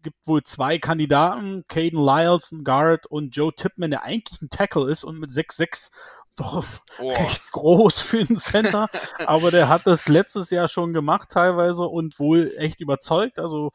[0.02, 4.90] Gibt wohl zwei Kandidaten, Caden Lyles, ein Guard und Joe Tipman, der eigentlich ein Tackle
[4.90, 5.92] ist und mit 6'6
[6.40, 6.66] doch
[7.00, 7.10] oh.
[7.10, 8.88] recht groß für einen Center,
[9.26, 13.40] aber der hat das letztes Jahr schon gemacht teilweise und wohl echt überzeugt.
[13.40, 13.72] Also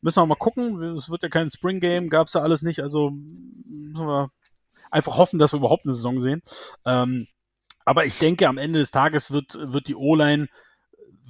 [0.00, 0.82] müssen wir mal gucken.
[0.96, 2.80] Es wird ja kein Spring Game, gab es ja alles nicht.
[2.80, 4.30] Also müssen wir
[4.90, 6.42] einfach hoffen, dass wir überhaupt eine Saison sehen.
[6.84, 7.28] Ähm,
[7.84, 10.48] aber ich denke, am Ende des Tages wird, wird die O-Line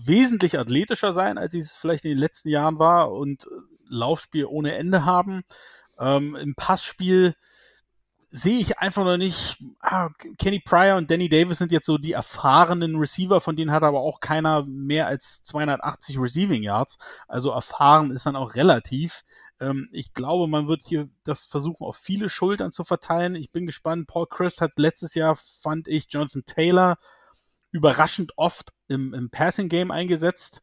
[0.05, 3.47] wesentlich athletischer sein, als es vielleicht in den letzten Jahren war und
[3.89, 5.43] Laufspiel ohne Ende haben.
[5.99, 7.35] Ähm, Im Passspiel
[8.31, 9.59] sehe ich einfach noch nicht.
[9.81, 13.83] Ah, Kenny Pryor und Danny Davis sind jetzt so die erfahrenen Receiver, von denen hat
[13.83, 16.99] aber auch keiner mehr als 280 Receiving Yards.
[17.27, 19.25] Also erfahren ist dann auch relativ.
[19.61, 23.35] Ähm, ich glaube, man wird hier das versuchen, auf viele Schultern zu verteilen.
[23.35, 24.07] Ich bin gespannt.
[24.07, 26.99] Paul Chris hat letztes Jahr, fand ich, Jonathan Taylor
[27.71, 30.63] überraschend oft im, im Passing Game eingesetzt.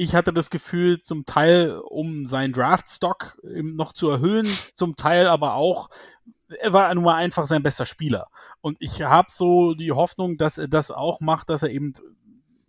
[0.00, 5.54] Ich hatte das Gefühl, zum Teil, um seinen Draftstock noch zu erhöhen, zum Teil aber
[5.54, 5.90] auch,
[6.60, 8.28] er war nun mal einfach sein bester Spieler.
[8.60, 11.94] Und ich habe so die Hoffnung, dass er das auch macht, dass er eben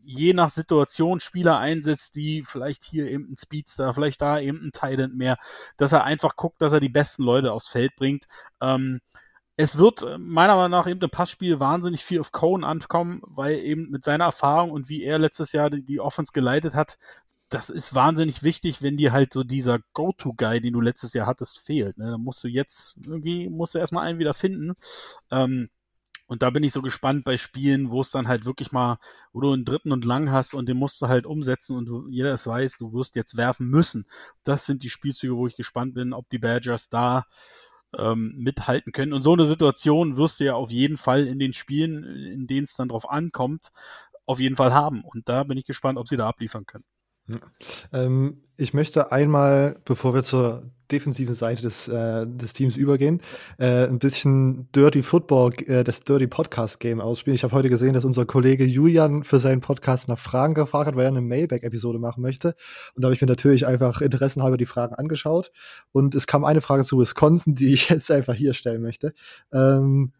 [0.04, 4.72] je nach Situation Spieler einsetzt, die vielleicht hier eben ein Speedster, vielleicht da eben ein
[4.72, 5.38] Thailand mehr,
[5.78, 8.26] dass er einfach guckt, dass er die besten Leute aufs Feld bringt.
[8.60, 9.02] Ähm,
[9.62, 13.60] es wird äh, meiner Meinung nach eben im Passspiel wahnsinnig viel auf Cohen ankommen, weil
[13.60, 16.98] eben mit seiner Erfahrung und wie er letztes Jahr die, die Offense geleitet hat,
[17.50, 21.60] das ist wahnsinnig wichtig, wenn dir halt so dieser Go-To-Guy, den du letztes Jahr hattest,
[21.60, 21.98] fehlt.
[21.98, 22.10] Ne?
[22.10, 24.76] Dann musst du jetzt irgendwie, musst du erstmal einen wieder finden.
[25.30, 25.69] Ähm,
[26.28, 28.98] und da bin ich so gespannt bei Spielen, wo es dann halt wirklich mal,
[29.34, 32.08] wo du einen dritten und lang hast und den musst du halt umsetzen und du,
[32.08, 34.06] jeder es weiß, du wirst jetzt werfen müssen.
[34.45, 37.26] Das sind die Spielzüge, wo ich gespannt bin, ob die Badgers da
[37.97, 39.13] ähm, mithalten können.
[39.13, 42.63] Und so eine Situation wirst du ja auf jeden Fall in den Spielen, in denen
[42.63, 43.69] es dann drauf ankommt,
[44.25, 45.04] auf jeden Fall haben.
[45.04, 46.86] Und da bin ich gespannt, ob sie da abliefern können.
[47.94, 53.22] Ähm, ich möchte einmal, bevor wir zur defensiven Seite des, äh, des Teams übergehen,
[53.58, 57.36] äh, ein bisschen Dirty Football, äh, das Dirty Podcast Game ausspielen.
[57.36, 60.96] Ich habe heute gesehen, dass unser Kollege Julian für seinen Podcast nach Fragen gefragt hat,
[60.96, 62.56] weil er eine Mailback-Episode machen möchte.
[62.96, 65.52] Und da habe ich mir natürlich einfach interessenhalber die Fragen angeschaut.
[65.92, 69.13] Und es kam eine Frage zu Wisconsin, die ich jetzt einfach hier stellen möchte.
[69.54, 70.13] Ähm,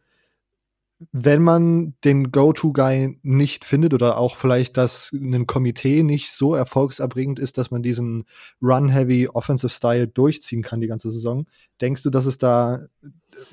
[1.12, 7.40] wenn man den Go-To-Guy nicht findet oder auch vielleicht, dass ein Komitee nicht so erfolgserbringend
[7.40, 8.26] ist, dass man diesen
[8.62, 11.48] Run-Heavy Offensive Style durchziehen kann die ganze Saison,
[11.80, 12.82] denkst du, dass es da,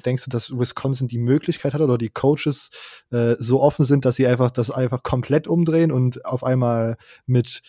[0.04, 2.70] denkst du, dass Wisconsin die Möglichkeit hat oder die Coaches
[3.10, 7.62] äh, so offen sind, dass sie einfach das einfach komplett umdrehen und auf einmal mit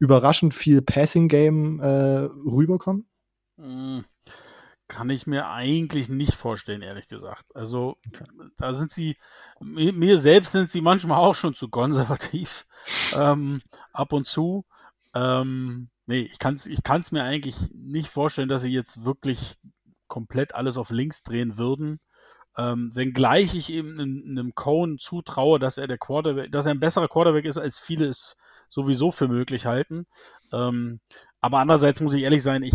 [0.00, 3.06] überraschend viel Passing-Game äh, rüberkommen?
[3.56, 4.04] Mhm
[4.90, 7.46] kann ich mir eigentlich nicht vorstellen, ehrlich gesagt.
[7.54, 7.96] Also
[8.58, 9.16] da sind sie,
[9.60, 12.66] mir, mir, selbst sind sie manchmal auch schon zu konservativ,
[13.16, 14.66] ähm, ab und zu.
[15.14, 19.54] Ähm, nee, ich kann es ich kann's mir eigentlich nicht vorstellen, dass sie jetzt wirklich
[20.08, 22.00] komplett alles auf links drehen würden.
[22.58, 27.06] Ähm, wenngleich ich eben einem Cohen zutraue, dass er der Quarterback, dass er ein besserer
[27.06, 28.36] Quarterback ist, als viele es
[28.68, 30.06] sowieso für möglich halten.
[30.52, 31.00] Ähm,
[31.40, 32.74] aber andererseits muss ich ehrlich sein, ich,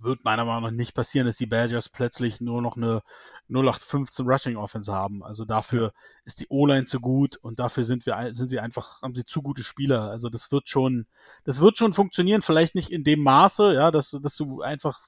[0.00, 3.02] wird meiner Meinung nach nicht passieren, dass die Badgers plötzlich nur noch eine
[3.48, 5.24] 0815 Rushing Offense haben.
[5.24, 5.92] Also dafür
[6.24, 9.42] ist die O-Line zu gut und dafür sind wir, sind sie einfach, haben sie zu
[9.42, 10.10] gute Spieler.
[10.10, 11.06] Also das wird schon,
[11.44, 12.42] das wird schon funktionieren.
[12.42, 15.00] Vielleicht nicht in dem Maße, ja, dass, dass du einfach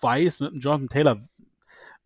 [0.00, 1.28] weißt mit dem Jonathan Taylor,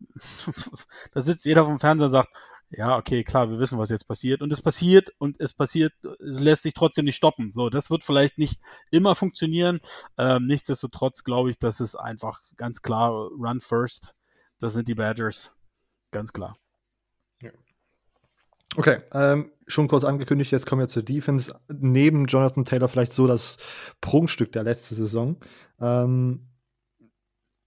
[1.13, 2.31] da sitzt jeder vom Fernseher und sagt,
[2.73, 4.43] ja, okay, klar, wir wissen, was jetzt passiert.
[4.43, 5.93] Und es passiert und es passiert,
[6.27, 7.53] es lässt sich trotzdem nicht stoppen.
[7.55, 9.81] So, das wird vielleicht nicht immer funktionieren.
[10.19, 14.15] Ähm, nichtsdestotrotz glaube ich, dass es einfach ganz klar Run First.
[14.59, 15.55] Das sind die Badgers.
[16.11, 16.57] Ganz klar.
[18.75, 21.55] Okay, ähm, schon kurz angekündigt, jetzt kommen wir zur Defense.
[21.69, 23.59] Neben Jonathan Taylor vielleicht so das
[24.01, 25.37] Prunkstück der letzten Saison.
[25.79, 26.49] Ähm,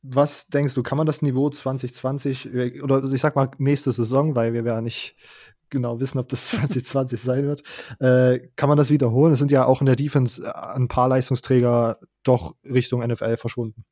[0.07, 4.35] was denkst du, kann man das Niveau 2020 äh, oder ich sag mal nächste Saison,
[4.35, 5.15] weil wir ja nicht
[5.69, 7.63] genau wissen, ob das 2020 sein wird,
[7.99, 9.33] äh, kann man das wiederholen?
[9.33, 13.85] Es sind ja auch in der Defense äh, ein paar Leistungsträger doch Richtung NFL verschwunden.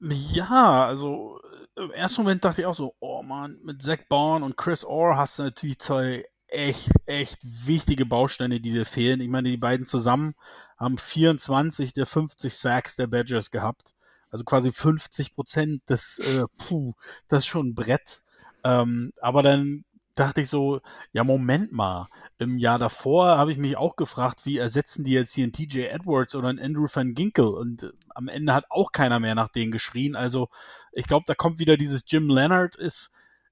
[0.00, 1.40] Ja, also
[1.76, 5.16] im ersten Moment dachte ich auch so, oh man, mit Zach Bourne und Chris Orr
[5.16, 9.20] hast du natürlich zwei echt, echt wichtige Bausteine, die dir fehlen.
[9.20, 10.34] Ich meine, die beiden zusammen
[10.78, 13.94] haben 24 der 50 Sacks der Badgers gehabt.
[14.30, 16.94] Also quasi 50 Prozent des, äh, puh,
[17.28, 18.22] das ist schon ein Brett.
[18.64, 19.84] Ähm, aber dann
[20.18, 20.80] dachte ich so,
[21.12, 22.08] ja, Moment mal.
[22.38, 25.82] Im Jahr davor habe ich mich auch gefragt, wie ersetzen die jetzt hier einen TJ
[25.82, 27.46] Edwards oder einen Andrew van Ginkel?
[27.46, 30.16] Und äh, am Ende hat auch keiner mehr nach denen geschrien.
[30.16, 30.48] Also
[30.92, 33.10] ich glaube, da kommt wieder dieses Jim Leonard ist,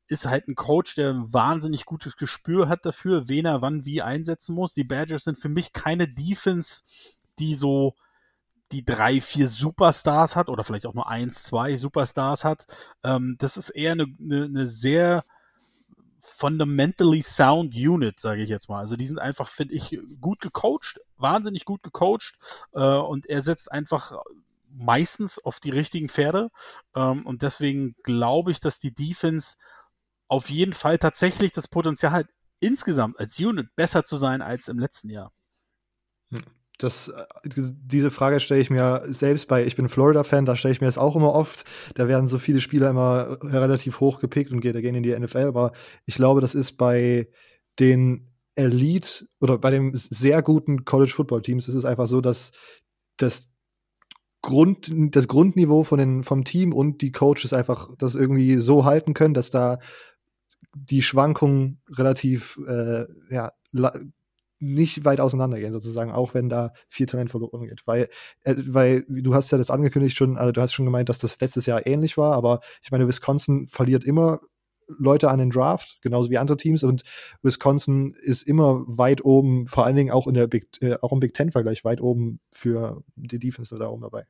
[0.09, 4.03] ist halt ein Coach, der ein wahnsinnig gutes Gespür hat dafür, wen er wann wie
[4.03, 4.73] einsetzen muss.
[4.73, 6.85] Die Badgers sind für mich keine Defense,
[7.39, 7.95] die so
[8.73, 12.67] die drei, vier Superstars hat oder vielleicht auch nur eins, zwei Superstars hat.
[13.03, 15.25] Ähm, das ist eher eine, eine, eine sehr
[16.27, 18.81] fundamentally sound Unit, sage ich jetzt mal.
[18.81, 22.39] Also die sind einfach, finde ich, gut gecoacht, wahnsinnig gut gecoacht
[22.73, 24.13] äh, und er setzt einfach
[24.69, 26.51] meistens auf die richtigen Pferde
[26.95, 29.57] ähm, und deswegen glaube ich, dass die Defense
[30.29, 32.27] auf jeden Fall tatsächlich das Potenzial hat,
[32.59, 35.33] insgesamt als Unit besser zu sein als im letzten Jahr.
[36.79, 40.81] Das, äh, diese Frage stelle ich mir selbst bei, ich bin Florida-Fan, da stelle ich
[40.81, 41.65] mir das auch immer oft.
[41.95, 45.73] Da werden so viele Spieler immer relativ hoch gepickt und gehen in die NFL, aber
[46.05, 47.29] ich glaube, das ist bei
[47.79, 52.53] den Elite oder bei den sehr guten College-Football-Teams ist es einfach so, dass
[53.17, 53.49] das
[54.43, 59.13] Grund, das Grundniveau von den, vom Team und die Coaches einfach das irgendwie so halten
[59.13, 59.79] können, dass da
[60.75, 63.53] die Schwankungen relativ äh, ja,
[64.59, 67.87] nicht weit auseinandergehen, sozusagen, auch wenn da viel Talent verloren geht.
[67.87, 68.09] Weil,
[68.45, 71.41] äh, weil du hast ja das angekündigt schon, also du hast schon gemeint, dass das
[71.41, 74.41] letztes Jahr ähnlich war, aber ich meine, Wisconsin verliert immer
[74.89, 76.85] Leute an den Draft, genauso wie andere Teams.
[76.85, 77.03] Und
[77.43, 81.21] Wisconsin ist immer weit oben, vor allen Dingen auch in der Big, äh, auch im
[81.21, 84.27] Big Ten-Vergleich weit oben für die Defense da oben dabei.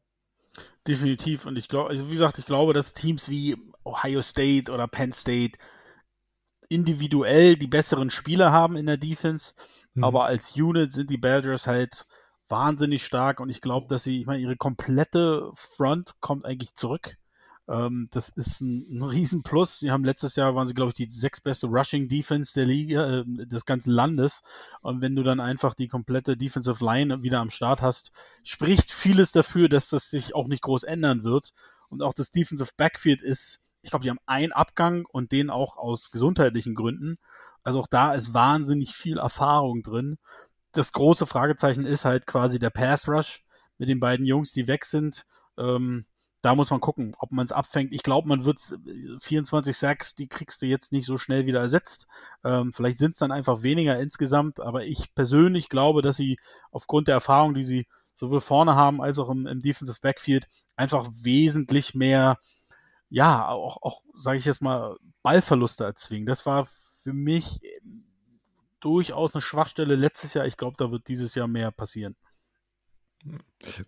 [0.87, 1.47] Definitiv.
[1.47, 5.13] Und ich glaube, also wie gesagt, ich glaube, dass Teams wie Ohio State oder Penn
[5.13, 5.59] State
[6.69, 9.53] individuell die besseren Spieler haben in der Defense.
[9.97, 10.05] Mhm.
[10.05, 12.07] Aber als Unit sind die Badgers halt
[12.49, 17.17] wahnsinnig stark und ich glaube, dass sie, ich meine, ihre komplette Front kommt eigentlich zurück.
[17.69, 19.81] Ähm, das ist ein, ein Riesenplus.
[19.81, 23.25] Sie haben letztes Jahr waren sie, glaube ich, die sechstbeste Rushing Defense der Liga, äh,
[23.27, 24.43] des ganzen Landes.
[24.83, 28.13] Und wenn du dann einfach die komplette Defensive Line wieder am Start hast,
[28.45, 31.53] spricht vieles dafür, dass das sich auch nicht groß ändern wird.
[31.89, 35.77] Und auch das Defensive Backfield ist, ich glaube, die haben einen Abgang und den auch
[35.77, 37.19] aus gesundheitlichen Gründen.
[37.67, 40.19] Also auch da ist wahnsinnig viel Erfahrung drin.
[40.71, 43.45] Das große Fragezeichen ist halt quasi der Pass Rush
[43.77, 45.27] mit den beiden Jungs, die weg sind.
[45.59, 46.07] Ähm,
[46.43, 47.93] da muss man gucken, ob man es abfängt.
[47.93, 48.61] Ich glaube, man wird
[49.21, 52.07] 24 Sacks, die kriegst du jetzt nicht so schnell wieder ersetzt.
[52.45, 56.39] Ähm, vielleicht sind es dann einfach weniger insgesamt, aber ich persönlich glaube, dass sie
[56.71, 61.09] aufgrund der Erfahrung, die sie sowohl vorne haben als auch im, im Defensive Backfield, einfach
[61.21, 62.39] wesentlich mehr,
[63.09, 66.27] ja, auch, auch sage ich jetzt mal, Ballverluste erzwingen.
[66.27, 66.69] Das war
[67.07, 67.69] für mich äh,
[68.81, 70.45] durchaus eine Schwachstelle letztes Jahr.
[70.45, 72.17] Ich glaube, da wird dieses Jahr mehr passieren.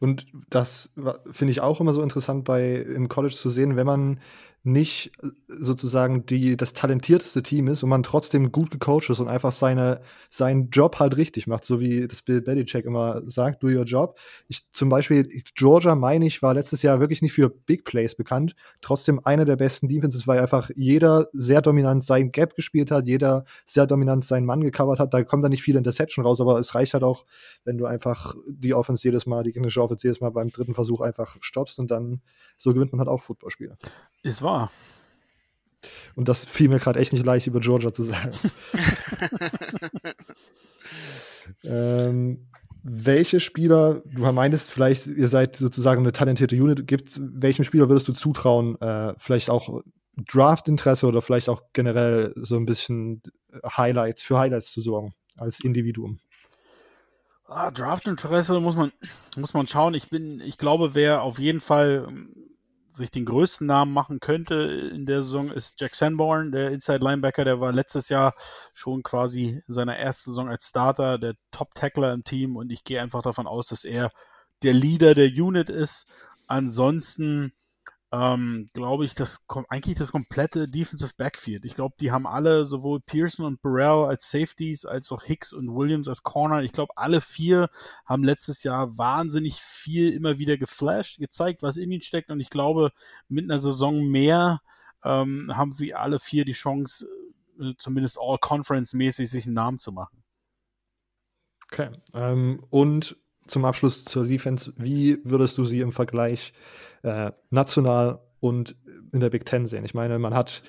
[0.00, 0.90] Und das
[1.30, 4.20] finde ich auch immer so interessant bei im College zu sehen, wenn man
[4.64, 5.12] nicht
[5.48, 10.00] sozusagen die, das talentierteste Team ist und man trotzdem gut gecoacht ist und einfach seine,
[10.30, 14.18] seinen Job halt richtig macht, so wie das Bill Belichick immer sagt, do your job.
[14.48, 18.54] Ich, zum Beispiel Georgia, meine ich, war letztes Jahr wirklich nicht für Big Plays bekannt.
[18.80, 23.44] Trotzdem einer der besten Defenses, weil einfach jeder sehr dominant sein Gap gespielt hat, jeder
[23.64, 25.14] sehr dominant seinen Mann gecovert hat.
[25.14, 27.24] Da kommt dann nicht viel Interception raus, aber es reicht halt auch,
[27.64, 31.00] wenn du einfach die Offense jedes Mal, die gegnerische Offense jedes Mal beim dritten Versuch
[31.00, 32.22] einfach stoppst und dann
[32.56, 33.76] so gewinnt man halt auch Footballspiele.
[34.22, 34.70] Ist wahr.
[36.14, 38.32] Und das fiel mir gerade echt nicht leicht über Georgia zu sagen.
[41.64, 42.48] ähm,
[42.82, 48.08] welche Spieler, du meintest vielleicht, ihr seid sozusagen eine talentierte Unit, gibt welchem Spieler würdest
[48.08, 49.82] du zutrauen, äh, vielleicht auch
[50.16, 53.22] Draft-Interesse oder vielleicht auch generell so ein bisschen
[53.64, 56.18] Highlights, für Highlights zu sorgen als Individuum?
[57.50, 58.92] Ah, Draft-Interesse muss man,
[59.36, 59.94] muss man schauen.
[59.94, 62.06] Ich bin, ich glaube, wer auf jeden Fall
[62.90, 64.54] sich den größten Namen machen könnte
[64.92, 67.44] in der Saison, ist Jack Sanborn, der Inside Linebacker.
[67.44, 68.34] Der war letztes Jahr
[68.74, 73.00] schon quasi in seiner ersten Saison als Starter der Top-Tackler im Team und ich gehe
[73.00, 74.10] einfach davon aus, dass er
[74.62, 76.06] der Leader der Unit ist.
[76.48, 77.54] Ansonsten
[78.10, 81.64] ähm, glaube ich, das eigentlich das komplette Defensive Backfield.
[81.66, 85.74] Ich glaube, die haben alle sowohl Pearson und Burrell als Safeties, als auch Hicks und
[85.74, 86.62] Williams als Corner.
[86.62, 87.68] Ich glaube, alle vier
[88.06, 92.30] haben letztes Jahr wahnsinnig viel immer wieder geflasht, gezeigt, was in ihnen steckt.
[92.30, 92.92] Und ich glaube,
[93.28, 94.62] mit einer Saison mehr
[95.04, 97.06] ähm, haben sie alle vier die Chance,
[97.60, 100.24] äh, zumindest All-Conference-mäßig sich einen Namen zu machen.
[101.70, 101.90] Okay.
[102.14, 103.18] Ähm, und
[103.48, 106.52] zum Abschluss zur Defense, wie würdest du sie im Vergleich
[107.02, 108.76] äh, national und
[109.12, 109.84] in der Big Ten sehen?
[109.84, 110.62] Ich meine, man hat,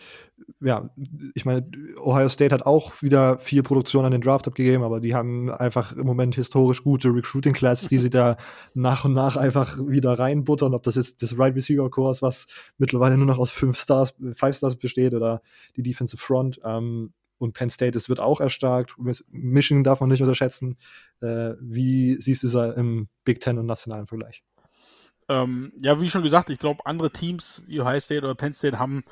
[0.61, 0.89] ja,
[1.35, 1.69] ich meine,
[2.01, 5.91] Ohio State hat auch wieder viel Produktion an den Draft abgegeben, aber die haben einfach
[5.95, 8.37] im Moment historisch gute Recruiting Classes, die sie da
[8.73, 13.17] nach und nach einfach wieder reinbuttern, ob das jetzt das Right Receiver ist, was mittlerweile
[13.17, 15.41] nur noch aus fünf Stars, Five Stars besteht oder
[15.75, 16.59] die Defensive Front.
[16.63, 18.95] Ähm, und Penn State, es wird auch erstarkt.
[19.29, 20.77] Michigan darf man nicht unterschätzen.
[21.21, 24.43] Äh, wie siehst du es im Big Ten und nationalen Vergleich?
[25.29, 28.79] Ähm, ja, wie schon gesagt, ich glaube, andere Teams wie Ohio State oder Penn State
[28.79, 29.03] haben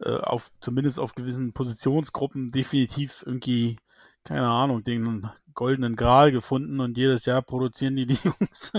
[0.00, 3.78] äh, auf, zumindest auf gewissen Positionsgruppen definitiv irgendwie,
[4.24, 8.72] keine Ahnung, den goldenen Gral gefunden und jedes Jahr produzieren die die Jungs.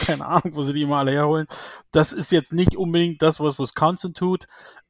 [0.00, 1.46] keine Ahnung, wo sie die immer alle herholen.
[1.90, 4.46] Das ist jetzt nicht unbedingt das, was Wisconsin tut,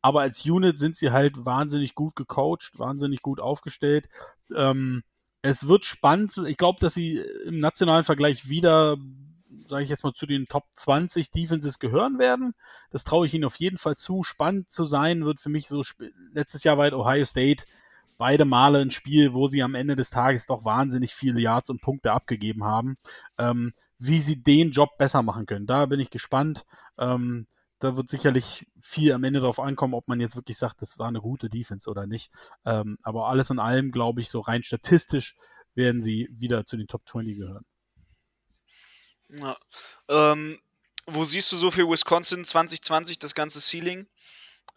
[0.07, 4.09] aber als Unit sind sie halt wahnsinnig gut gecoacht, wahnsinnig gut aufgestellt.
[4.55, 5.03] Ähm,
[5.43, 6.33] es wird spannend.
[6.47, 8.99] Ich glaube, dass sie im nationalen Vergleich wieder,
[9.67, 12.55] sage ich jetzt mal, zu den Top 20 Defenses gehören werden.
[12.93, 14.23] Das traue ich ihnen auf jeden Fall zu.
[14.23, 15.83] Spannend zu sein wird für mich so,
[16.33, 17.65] letztes Jahr weit Ohio State
[18.17, 21.83] beide Male ein Spiel, wo sie am Ende des Tages doch wahnsinnig viele Yards und
[21.83, 22.97] Punkte abgegeben haben.
[23.39, 25.67] Ähm, wie sie den Job besser machen können.
[25.67, 26.65] Da bin ich gespannt.
[26.97, 30.99] Ähm, da wird sicherlich viel am Ende darauf ankommen, ob man jetzt wirklich sagt, das
[30.99, 32.31] war eine gute Defense oder nicht.
[32.65, 35.35] Ähm, aber alles in allem, glaube ich, so rein statistisch
[35.75, 37.67] werden sie wieder zu den Top 20 gehören.
[39.29, 39.57] Ja.
[40.09, 40.59] Ähm,
[41.07, 44.07] wo siehst du so für Wisconsin 2020 das ganze Ceiling?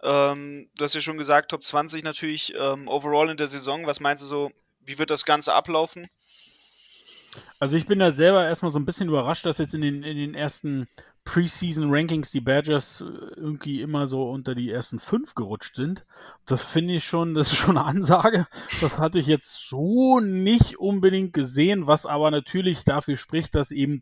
[0.04, 3.86] Ähm, du hast ja schon gesagt, Top 20 natürlich ähm, overall in der Saison.
[3.86, 6.08] Was meinst du so, wie wird das Ganze ablaufen?
[7.60, 10.18] Also ich bin da selber erstmal so ein bisschen überrascht, dass jetzt in den, in
[10.18, 10.88] den ersten
[11.26, 16.06] Preseason-Rankings die Badgers äh, irgendwie immer so unter die ersten fünf gerutscht sind.
[16.46, 18.48] Das finde ich schon, das ist schon eine Ansage.
[18.82, 24.02] Das hatte ich jetzt so nicht unbedingt gesehen, was aber natürlich dafür spricht, dass eben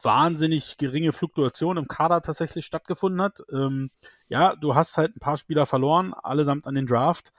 [0.00, 3.40] wahnsinnig geringe Fluktuation im Kader tatsächlich stattgefunden hat.
[3.52, 3.90] Ähm,
[4.28, 7.32] ja, du hast halt ein paar Spieler verloren, allesamt an den Draft,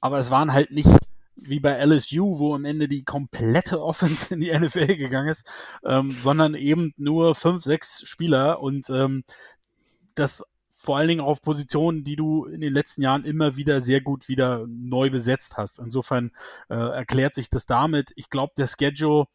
[0.00, 0.88] aber es waren halt nicht
[1.42, 5.46] wie bei LSU, wo am Ende die komplette Offense in die NFL gegangen ist,
[5.84, 9.24] ähm, sondern eben nur fünf, sechs Spieler und ähm,
[10.14, 10.44] das
[10.80, 14.28] vor allen Dingen auf Positionen, die du in den letzten Jahren immer wieder sehr gut
[14.28, 15.78] wieder neu besetzt hast.
[15.78, 16.30] Insofern
[16.70, 18.12] äh, erklärt sich das damit.
[18.16, 19.26] Ich glaube, der Schedule,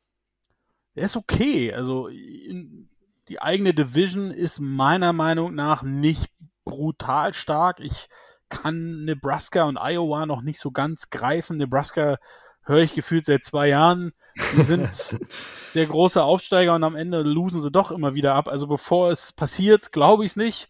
[0.96, 1.72] der ist okay.
[1.72, 2.90] Also in,
[3.28, 6.32] die eigene Division ist meiner Meinung nach nicht
[6.64, 7.80] brutal stark.
[7.80, 8.08] Ich
[8.50, 11.58] kann Nebraska und Iowa noch nicht so ganz greifen.
[11.58, 12.18] Nebraska
[12.64, 14.14] höre ich gefühlt seit zwei Jahren.
[14.58, 15.20] Die sind
[15.76, 18.48] der große Aufsteiger und am Ende losen sie doch immer wieder ab.
[18.48, 20.70] Also bevor es passiert, glaube ich es nicht.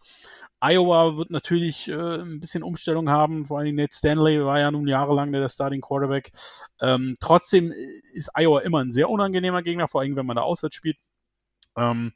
[0.60, 3.46] Iowa wird natürlich äh, ein bisschen Umstellung haben.
[3.46, 6.32] Vor allem Nate Stanley war ja nun jahrelang der Starting Quarterback.
[6.80, 7.72] Ähm, trotzdem
[8.14, 10.96] ist Iowa immer ein sehr unangenehmer Gegner, vor allem wenn man da auswärts spielt.
[11.76, 12.12] Ähm,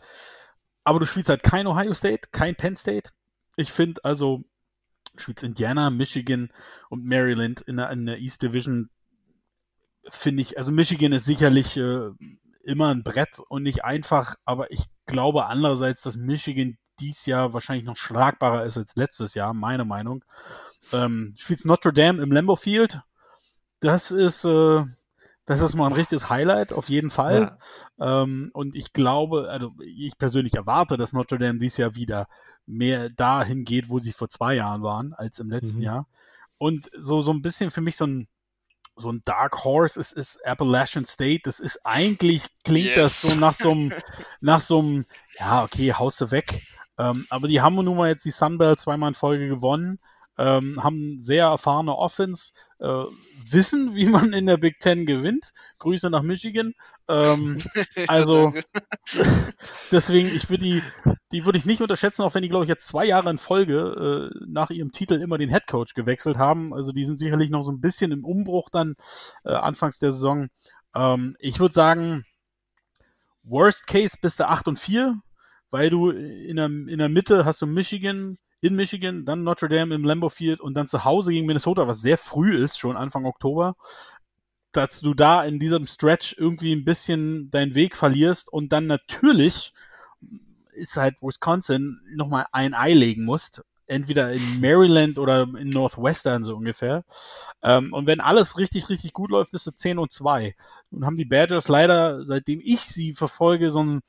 [0.85, 3.11] aber du spielst halt kein Ohio State, kein Penn State.
[3.57, 4.45] Ich finde also
[5.17, 6.51] spielt Indiana, Michigan
[6.89, 8.91] und Maryland in der, in der East Division.
[10.09, 12.11] Finde ich, also Michigan ist sicherlich äh,
[12.65, 17.85] immer ein Brett und nicht einfach, aber ich glaube andererseits, dass Michigan dies Jahr wahrscheinlich
[17.85, 20.25] noch schlagbarer ist als letztes Jahr, meine Meinung.
[20.93, 23.01] Ähm, spielt Notre Dame im Lambeau Field.
[23.81, 24.85] Das ist, äh,
[25.51, 27.59] das ist mal ein richtiges Highlight, auf jeden Fall.
[27.99, 28.23] Ja.
[28.23, 32.29] Ähm, und ich glaube, also ich persönlich erwarte, dass Notre Dame dieses Jahr wieder
[32.67, 35.85] mehr dahin geht, wo sie vor zwei Jahren waren, als im letzten mhm.
[35.85, 36.07] Jahr.
[36.57, 38.29] Und so, so ein bisschen für mich so ein,
[38.95, 41.41] so ein Dark Horse ist, ist Appalachian State.
[41.43, 42.97] Das ist eigentlich, klingt yes.
[42.97, 43.93] das so nach so einem,
[44.41, 45.05] nach so einem,
[45.37, 46.63] ja, okay, haust du weg.
[46.97, 49.99] Ähm, aber die haben nun mal jetzt die Sunbelt zweimal in Folge gewonnen
[50.41, 53.05] ähm, haben sehr erfahrene Offense, äh,
[53.45, 55.51] wissen, wie man in der Big Ten gewinnt.
[55.79, 56.73] Grüße nach Michigan.
[57.09, 57.63] Ähm,
[58.07, 58.55] also
[59.93, 60.83] deswegen, ich würde die,
[61.31, 64.31] die würde ich nicht unterschätzen, auch wenn die, glaube ich, jetzt zwei Jahre in Folge
[64.33, 66.73] äh, nach ihrem Titel immer den Head Coach gewechselt haben.
[66.73, 68.95] Also die sind sicherlich noch so ein bisschen im Umbruch dann
[69.45, 70.49] äh, anfangs der Saison.
[70.95, 72.25] Ähm, ich würde sagen,
[73.43, 75.17] Worst Case bist du 8 und 4,
[75.71, 79.95] weil du in der, in der Mitte hast du Michigan, in Michigan, dann Notre Dame
[79.95, 83.25] im Lambeau Field und dann zu Hause gegen Minnesota, was sehr früh ist, schon Anfang
[83.25, 83.77] Oktober,
[84.73, 89.73] dass du da in diesem Stretch irgendwie ein bisschen deinen Weg verlierst und dann natürlich
[90.73, 93.63] ist halt Wisconsin nochmal ein Ei legen musst.
[93.87, 97.05] entweder in Maryland oder in Northwestern so ungefähr.
[97.61, 100.55] Ähm, und wenn alles richtig, richtig gut läuft, bist du 10 und 2.
[100.91, 104.01] Nun haben die Badgers leider, seitdem ich sie verfolge, so, ein,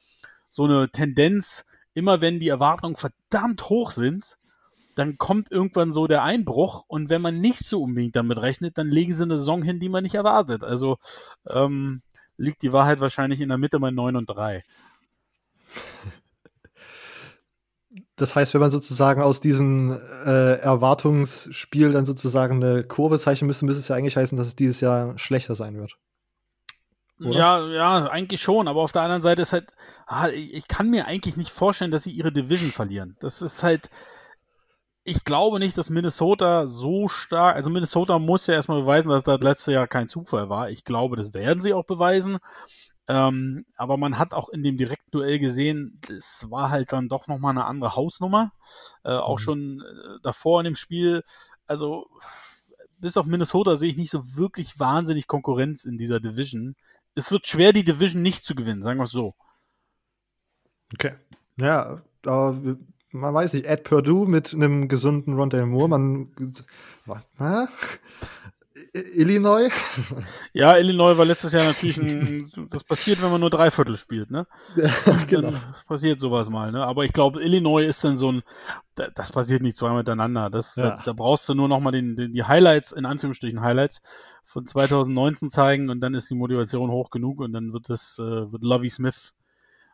[0.50, 4.38] so eine Tendenz, immer wenn die Erwartungen verdammt hoch sind,
[4.96, 8.90] dann kommt irgendwann so der Einbruch und wenn man nicht so unbedingt damit rechnet, dann
[8.90, 10.64] legen sie eine Saison hin, die man nicht erwartet.
[10.64, 10.98] Also
[11.48, 12.02] ähm,
[12.38, 14.64] liegt die Wahrheit wahrscheinlich in der Mitte bei 9 und 3.
[18.16, 23.66] Das heißt, wenn man sozusagen aus diesem äh, Erwartungsspiel dann sozusagen eine Kurve zeichnen müsste,
[23.66, 25.98] müsste es ja eigentlich heißen, dass es dieses Jahr schlechter sein wird.
[27.20, 27.38] Oder?
[27.38, 29.72] Ja, ja, eigentlich schon, aber auf der anderen Seite ist halt,
[30.08, 33.16] ah, ich kann mir eigentlich nicht vorstellen, dass sie ihre Division verlieren.
[33.20, 33.90] Das ist halt,
[35.04, 39.42] ich glaube nicht, dass Minnesota so stark, also Minnesota muss ja erstmal beweisen, dass das
[39.42, 40.70] letzte Jahr kein Zufall war.
[40.70, 42.38] Ich glaube, das werden sie auch beweisen.
[43.08, 47.52] Ähm, aber man hat auch in dem Direktduell gesehen, es war halt dann doch nochmal
[47.52, 48.54] eine andere Hausnummer.
[49.04, 49.44] Äh, auch mhm.
[49.44, 51.24] schon äh, davor in dem Spiel.
[51.66, 52.08] Also,
[53.00, 56.76] bis auf Minnesota sehe ich nicht so wirklich wahnsinnig Konkurrenz in dieser Division.
[57.16, 59.34] Es wird schwer, die Division nicht zu gewinnen, sagen wir es so.
[60.94, 61.16] Okay.
[61.58, 62.78] Ja, aber
[63.12, 66.28] man weiß nicht, Ed Purdue mit einem gesunden Rondell Moore, man.
[67.38, 67.70] Was?
[68.94, 69.70] Illinois?
[70.54, 74.32] Ja, Illinois war letztes Jahr natürlich ein, das passiert, wenn man nur drei Viertel spielt,
[74.32, 74.48] ne?
[75.28, 75.54] Genau.
[75.88, 76.86] Passiert sowas mal, ne?
[76.86, 78.44] Aber ich glaube, Illinois ist dann so ein,
[78.96, 80.50] das passiert nicht zweimal miteinander.
[80.50, 80.96] Das, ja.
[80.98, 84.02] da, da, brauchst du nur noch mal den, den, die Highlights, in Anführungsstrichen Highlights,
[84.44, 88.52] von 2019 zeigen und dann ist die Motivation hoch genug und dann wird das, äh,
[88.52, 89.34] wird Lovey Smith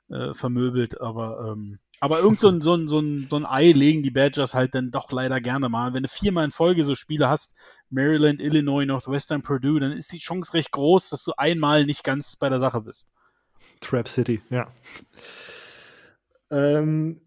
[0.10, 3.72] äh, vermöbelt, aber ähm, aber irgend so ein, so, ein, so, ein, so ein Ei
[3.72, 5.94] legen die Badgers halt dann doch leider gerne mal.
[5.94, 7.56] Wenn du viermal in Folge so Spiele hast,
[7.90, 12.36] Maryland, Illinois, Northwestern, Purdue, dann ist die Chance recht groß, dass du einmal nicht ganz
[12.36, 13.08] bei der Sache bist.
[13.82, 14.68] Trap City, ja.
[16.50, 17.22] Ähm,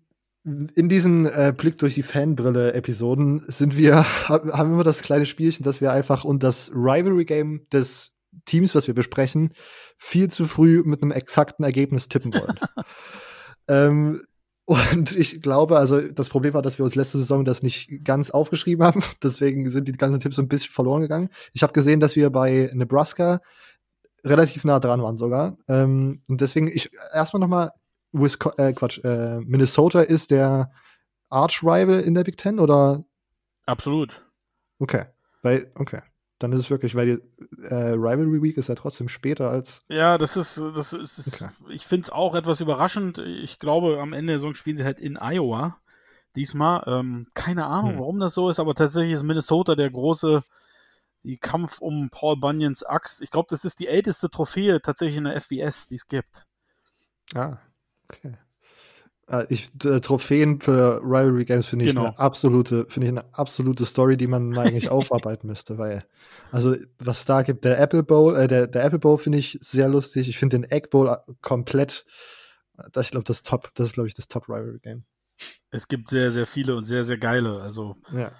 [0.44, 5.80] in diesen äh, Blick durch die Fanbrille-Episoden sind wir, haben immer das kleine Spielchen, dass
[5.80, 9.52] wir einfach und das Rivalry-Game des Teams, was wir besprechen,
[9.98, 12.58] viel zu früh mit einem exakten Ergebnis tippen wollen.
[13.68, 14.22] ähm,
[14.70, 18.30] und ich glaube, also das Problem war, dass wir uns letzte Saison das nicht ganz
[18.30, 19.02] aufgeschrieben haben.
[19.22, 21.28] Deswegen sind die ganzen Tipps so ein bisschen verloren gegangen.
[21.52, 23.40] Ich habe gesehen, dass wir bei Nebraska
[24.24, 25.56] relativ nah dran waren sogar.
[25.66, 27.72] Ähm, und deswegen, ich erstmal nochmal,
[28.58, 30.70] äh, Quatsch, äh, Minnesota ist der
[31.30, 33.02] Arch-Rival in der Big Ten oder?
[33.66, 34.24] Absolut.
[34.78, 35.06] Okay.
[35.42, 36.02] Weil, okay
[36.40, 39.84] dann ist es wirklich, weil die äh, Rivalry Week ist ja trotzdem später als.
[39.88, 41.52] Ja, das ist, das ist, okay.
[41.68, 43.18] ich finde es auch etwas überraschend.
[43.18, 45.78] Ich glaube, am Ende der Saison spielen sie halt in Iowa
[46.34, 46.82] diesmal.
[46.86, 47.98] Ähm, keine Ahnung, hm.
[47.98, 50.42] warum das so ist, aber tatsächlich ist Minnesota der große,
[51.24, 53.20] die Kampf um Paul Bunyans Axt.
[53.20, 56.46] Ich glaube, das ist die älteste Trophäe tatsächlich in der FBS, die es gibt.
[57.34, 57.58] Ah,
[58.08, 58.32] okay.
[59.30, 62.06] Äh, ich, äh, Trophäen für Rivalry Games finde ich genau.
[62.06, 66.04] eine absolute, finde ich eine absolute Story, die man eigentlich aufarbeiten müsste, weil
[66.52, 69.88] also was da gibt, der Apple Bowl, äh, der, der Apple Bowl finde ich sehr
[69.88, 70.28] lustig.
[70.28, 72.04] Ich finde den Egg Bowl äh, komplett,
[72.92, 75.04] das, ich glaube, das Top, das ist glaube ich das Top Rivalry Game.
[75.70, 77.62] Es gibt sehr, sehr viele und sehr, sehr geile.
[77.62, 78.32] Also ja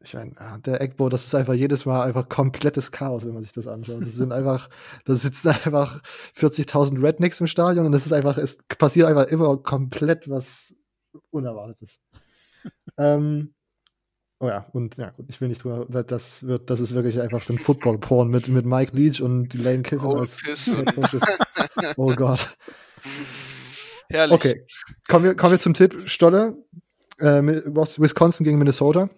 [0.00, 3.42] ich meine, ah, der Eggbo, das ist einfach jedes Mal einfach komplettes Chaos, wenn man
[3.42, 4.04] sich das anschaut.
[4.04, 4.68] Das sind einfach,
[5.04, 6.00] da sitzen einfach
[6.36, 10.74] 40.000 Rednecks im Stadion und es ist einfach, es passiert einfach immer komplett was
[11.30, 11.98] Unerwartetes.
[12.98, 13.54] ähm,
[14.38, 17.48] oh ja, und ja, gut, ich will nicht drüber, das wird, das ist wirklich einfach
[17.48, 20.40] ein Football-Porn mit, mit Mike Leach und Lane Kiffin oh, als
[21.96, 22.56] Oh Gott.
[24.10, 24.34] Herrlich.
[24.34, 24.66] Okay,
[25.08, 26.08] kommen wir, kommen wir zum Tipp.
[26.08, 26.56] Stolle,
[27.18, 29.10] äh, Wisconsin gegen Minnesota.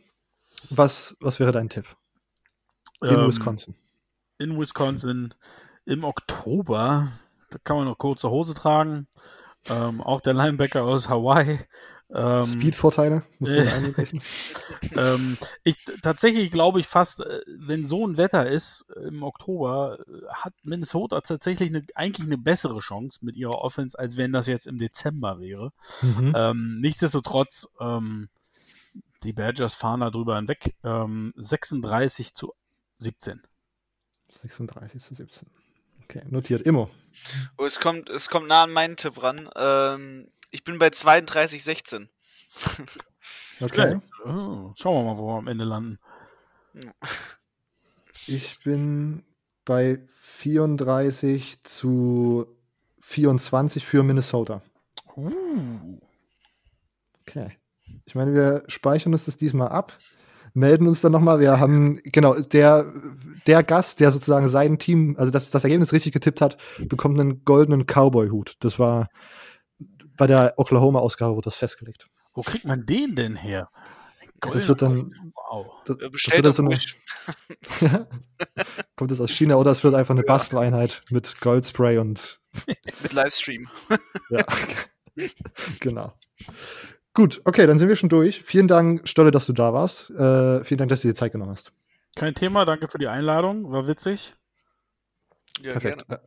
[0.68, 1.86] Was, was wäre dein Tipp?
[3.02, 3.74] In ähm, Wisconsin.
[4.38, 5.34] In Wisconsin
[5.86, 7.12] im Oktober.
[7.50, 9.08] Da kann man noch kurze Hose tragen.
[9.68, 11.58] Ähm, auch der Linebacker aus Hawaii.
[12.12, 14.20] Ähm, Speed-Vorteile, muss man einbrechen.
[14.96, 20.26] ähm, ich, tatsächlich glaube ich fast, äh, wenn so ein Wetter ist im Oktober, äh,
[20.32, 24.66] hat Minnesota tatsächlich eine, eigentlich eine bessere Chance mit ihrer Offense, als wenn das jetzt
[24.66, 25.72] im Dezember wäre.
[26.02, 26.32] Mhm.
[26.34, 28.28] Ähm, nichtsdestotrotz, ähm,
[29.22, 30.74] die Badgers fahren da drüber hinweg.
[30.84, 32.54] Ähm, 36 zu
[32.98, 33.42] 17.
[34.42, 35.48] 36 zu 17.
[36.04, 36.62] Okay, notiert.
[36.62, 36.90] Immo.
[37.58, 39.48] Oh, es kommt, es kommt nah an meinen Tipp ran.
[39.56, 42.08] Ähm, ich bin bei 32 16.
[43.60, 44.00] okay.
[44.24, 45.98] Oh, schauen wir mal, wo wir am Ende landen.
[48.26, 49.24] Ich bin
[49.64, 52.46] bei 34 zu
[53.00, 54.62] 24 für Minnesota.
[55.16, 55.98] Uh.
[57.20, 57.59] Okay.
[58.10, 59.96] Ich meine, wir speichern uns das diesmal ab,
[60.52, 61.38] melden uns dann nochmal.
[61.38, 62.92] Wir haben, genau, der,
[63.46, 67.44] der Gast, der sozusagen sein Team, also das, das Ergebnis richtig getippt hat, bekommt einen
[67.44, 68.56] goldenen Cowboy-Hut.
[68.58, 69.10] Das war
[70.16, 72.08] bei der Oklahoma-Ausgabe wurde das festgelegt.
[72.34, 73.68] Wo kriegt man den denn her?
[74.40, 75.32] Das wird dann.
[75.34, 75.66] Wow.
[75.84, 78.08] Das, das wird dann so eine,
[78.96, 80.32] Kommt es aus China oder es wird einfach eine Ja.
[80.32, 82.40] Basteleinheit mit Goldspray und
[83.04, 83.68] mit Livestream.
[84.30, 84.44] ja.
[85.78, 86.12] genau.
[87.12, 88.42] Gut, okay, dann sind wir schon durch.
[88.42, 90.10] Vielen Dank, Stolle, dass du da warst.
[90.10, 91.72] Äh, vielen Dank, dass du dir Zeit genommen hast.
[92.14, 94.34] Kein Thema, danke für die Einladung, war witzig.
[95.60, 96.06] Ja, Perfekt.
[96.06, 96.22] gerne.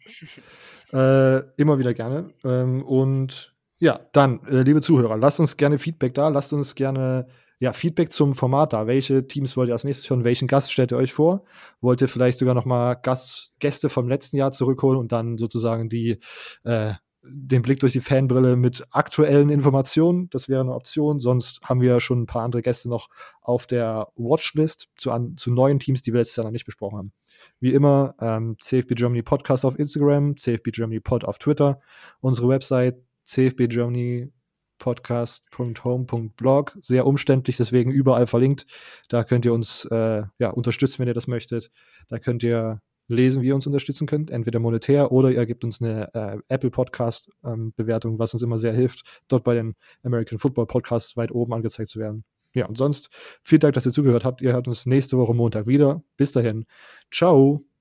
[0.93, 2.33] Äh, immer wieder gerne.
[2.43, 7.27] Ähm, und ja, dann, äh, liebe Zuhörer, lasst uns gerne Feedback da, lasst uns gerne
[7.59, 8.87] ja, Feedback zum Format da.
[8.87, 10.25] Welche Teams wollt ihr als nächstes hören?
[10.25, 11.45] Welchen Gast stellt ihr euch vor?
[11.79, 15.87] Wollt ihr vielleicht sogar noch mal Gast, Gäste vom letzten Jahr zurückholen und dann sozusagen
[15.87, 16.19] die
[16.65, 16.93] äh,
[17.23, 20.29] den Blick durch die Fanbrille mit aktuellen Informationen?
[20.29, 21.19] Das wäre eine Option.
[21.19, 23.09] Sonst haben wir schon ein paar andere Gäste noch
[23.41, 26.97] auf der Watchlist zu, an, zu neuen Teams, die wir letztes Jahr noch nicht besprochen
[26.97, 27.13] haben.
[27.59, 31.79] Wie immer, ähm, CFB Germany Podcast auf Instagram, CFB Germany Pod auf Twitter,
[32.19, 34.31] unsere Website CFB Germany
[34.79, 36.77] podcast.home.blog.
[36.81, 38.65] Sehr umständlich, deswegen überall verlinkt.
[39.07, 41.71] Da könnt ihr uns äh, ja, unterstützen, wenn ihr das möchtet.
[42.09, 42.81] Da könnt ihr
[43.13, 46.71] lesen, wie ihr uns unterstützen könnt, entweder monetär oder ihr gebt uns eine äh, Apple
[46.71, 51.31] Podcast ähm, Bewertung, was uns immer sehr hilft, dort bei den American Football Podcasts weit
[51.31, 52.23] oben angezeigt zu werden.
[52.55, 53.09] Ja, und sonst
[53.41, 54.41] vielen Dank, dass ihr zugehört habt.
[54.41, 56.03] Ihr hört uns nächste Woche Montag wieder.
[56.17, 56.65] Bis dahin.
[57.11, 57.72] Ciao.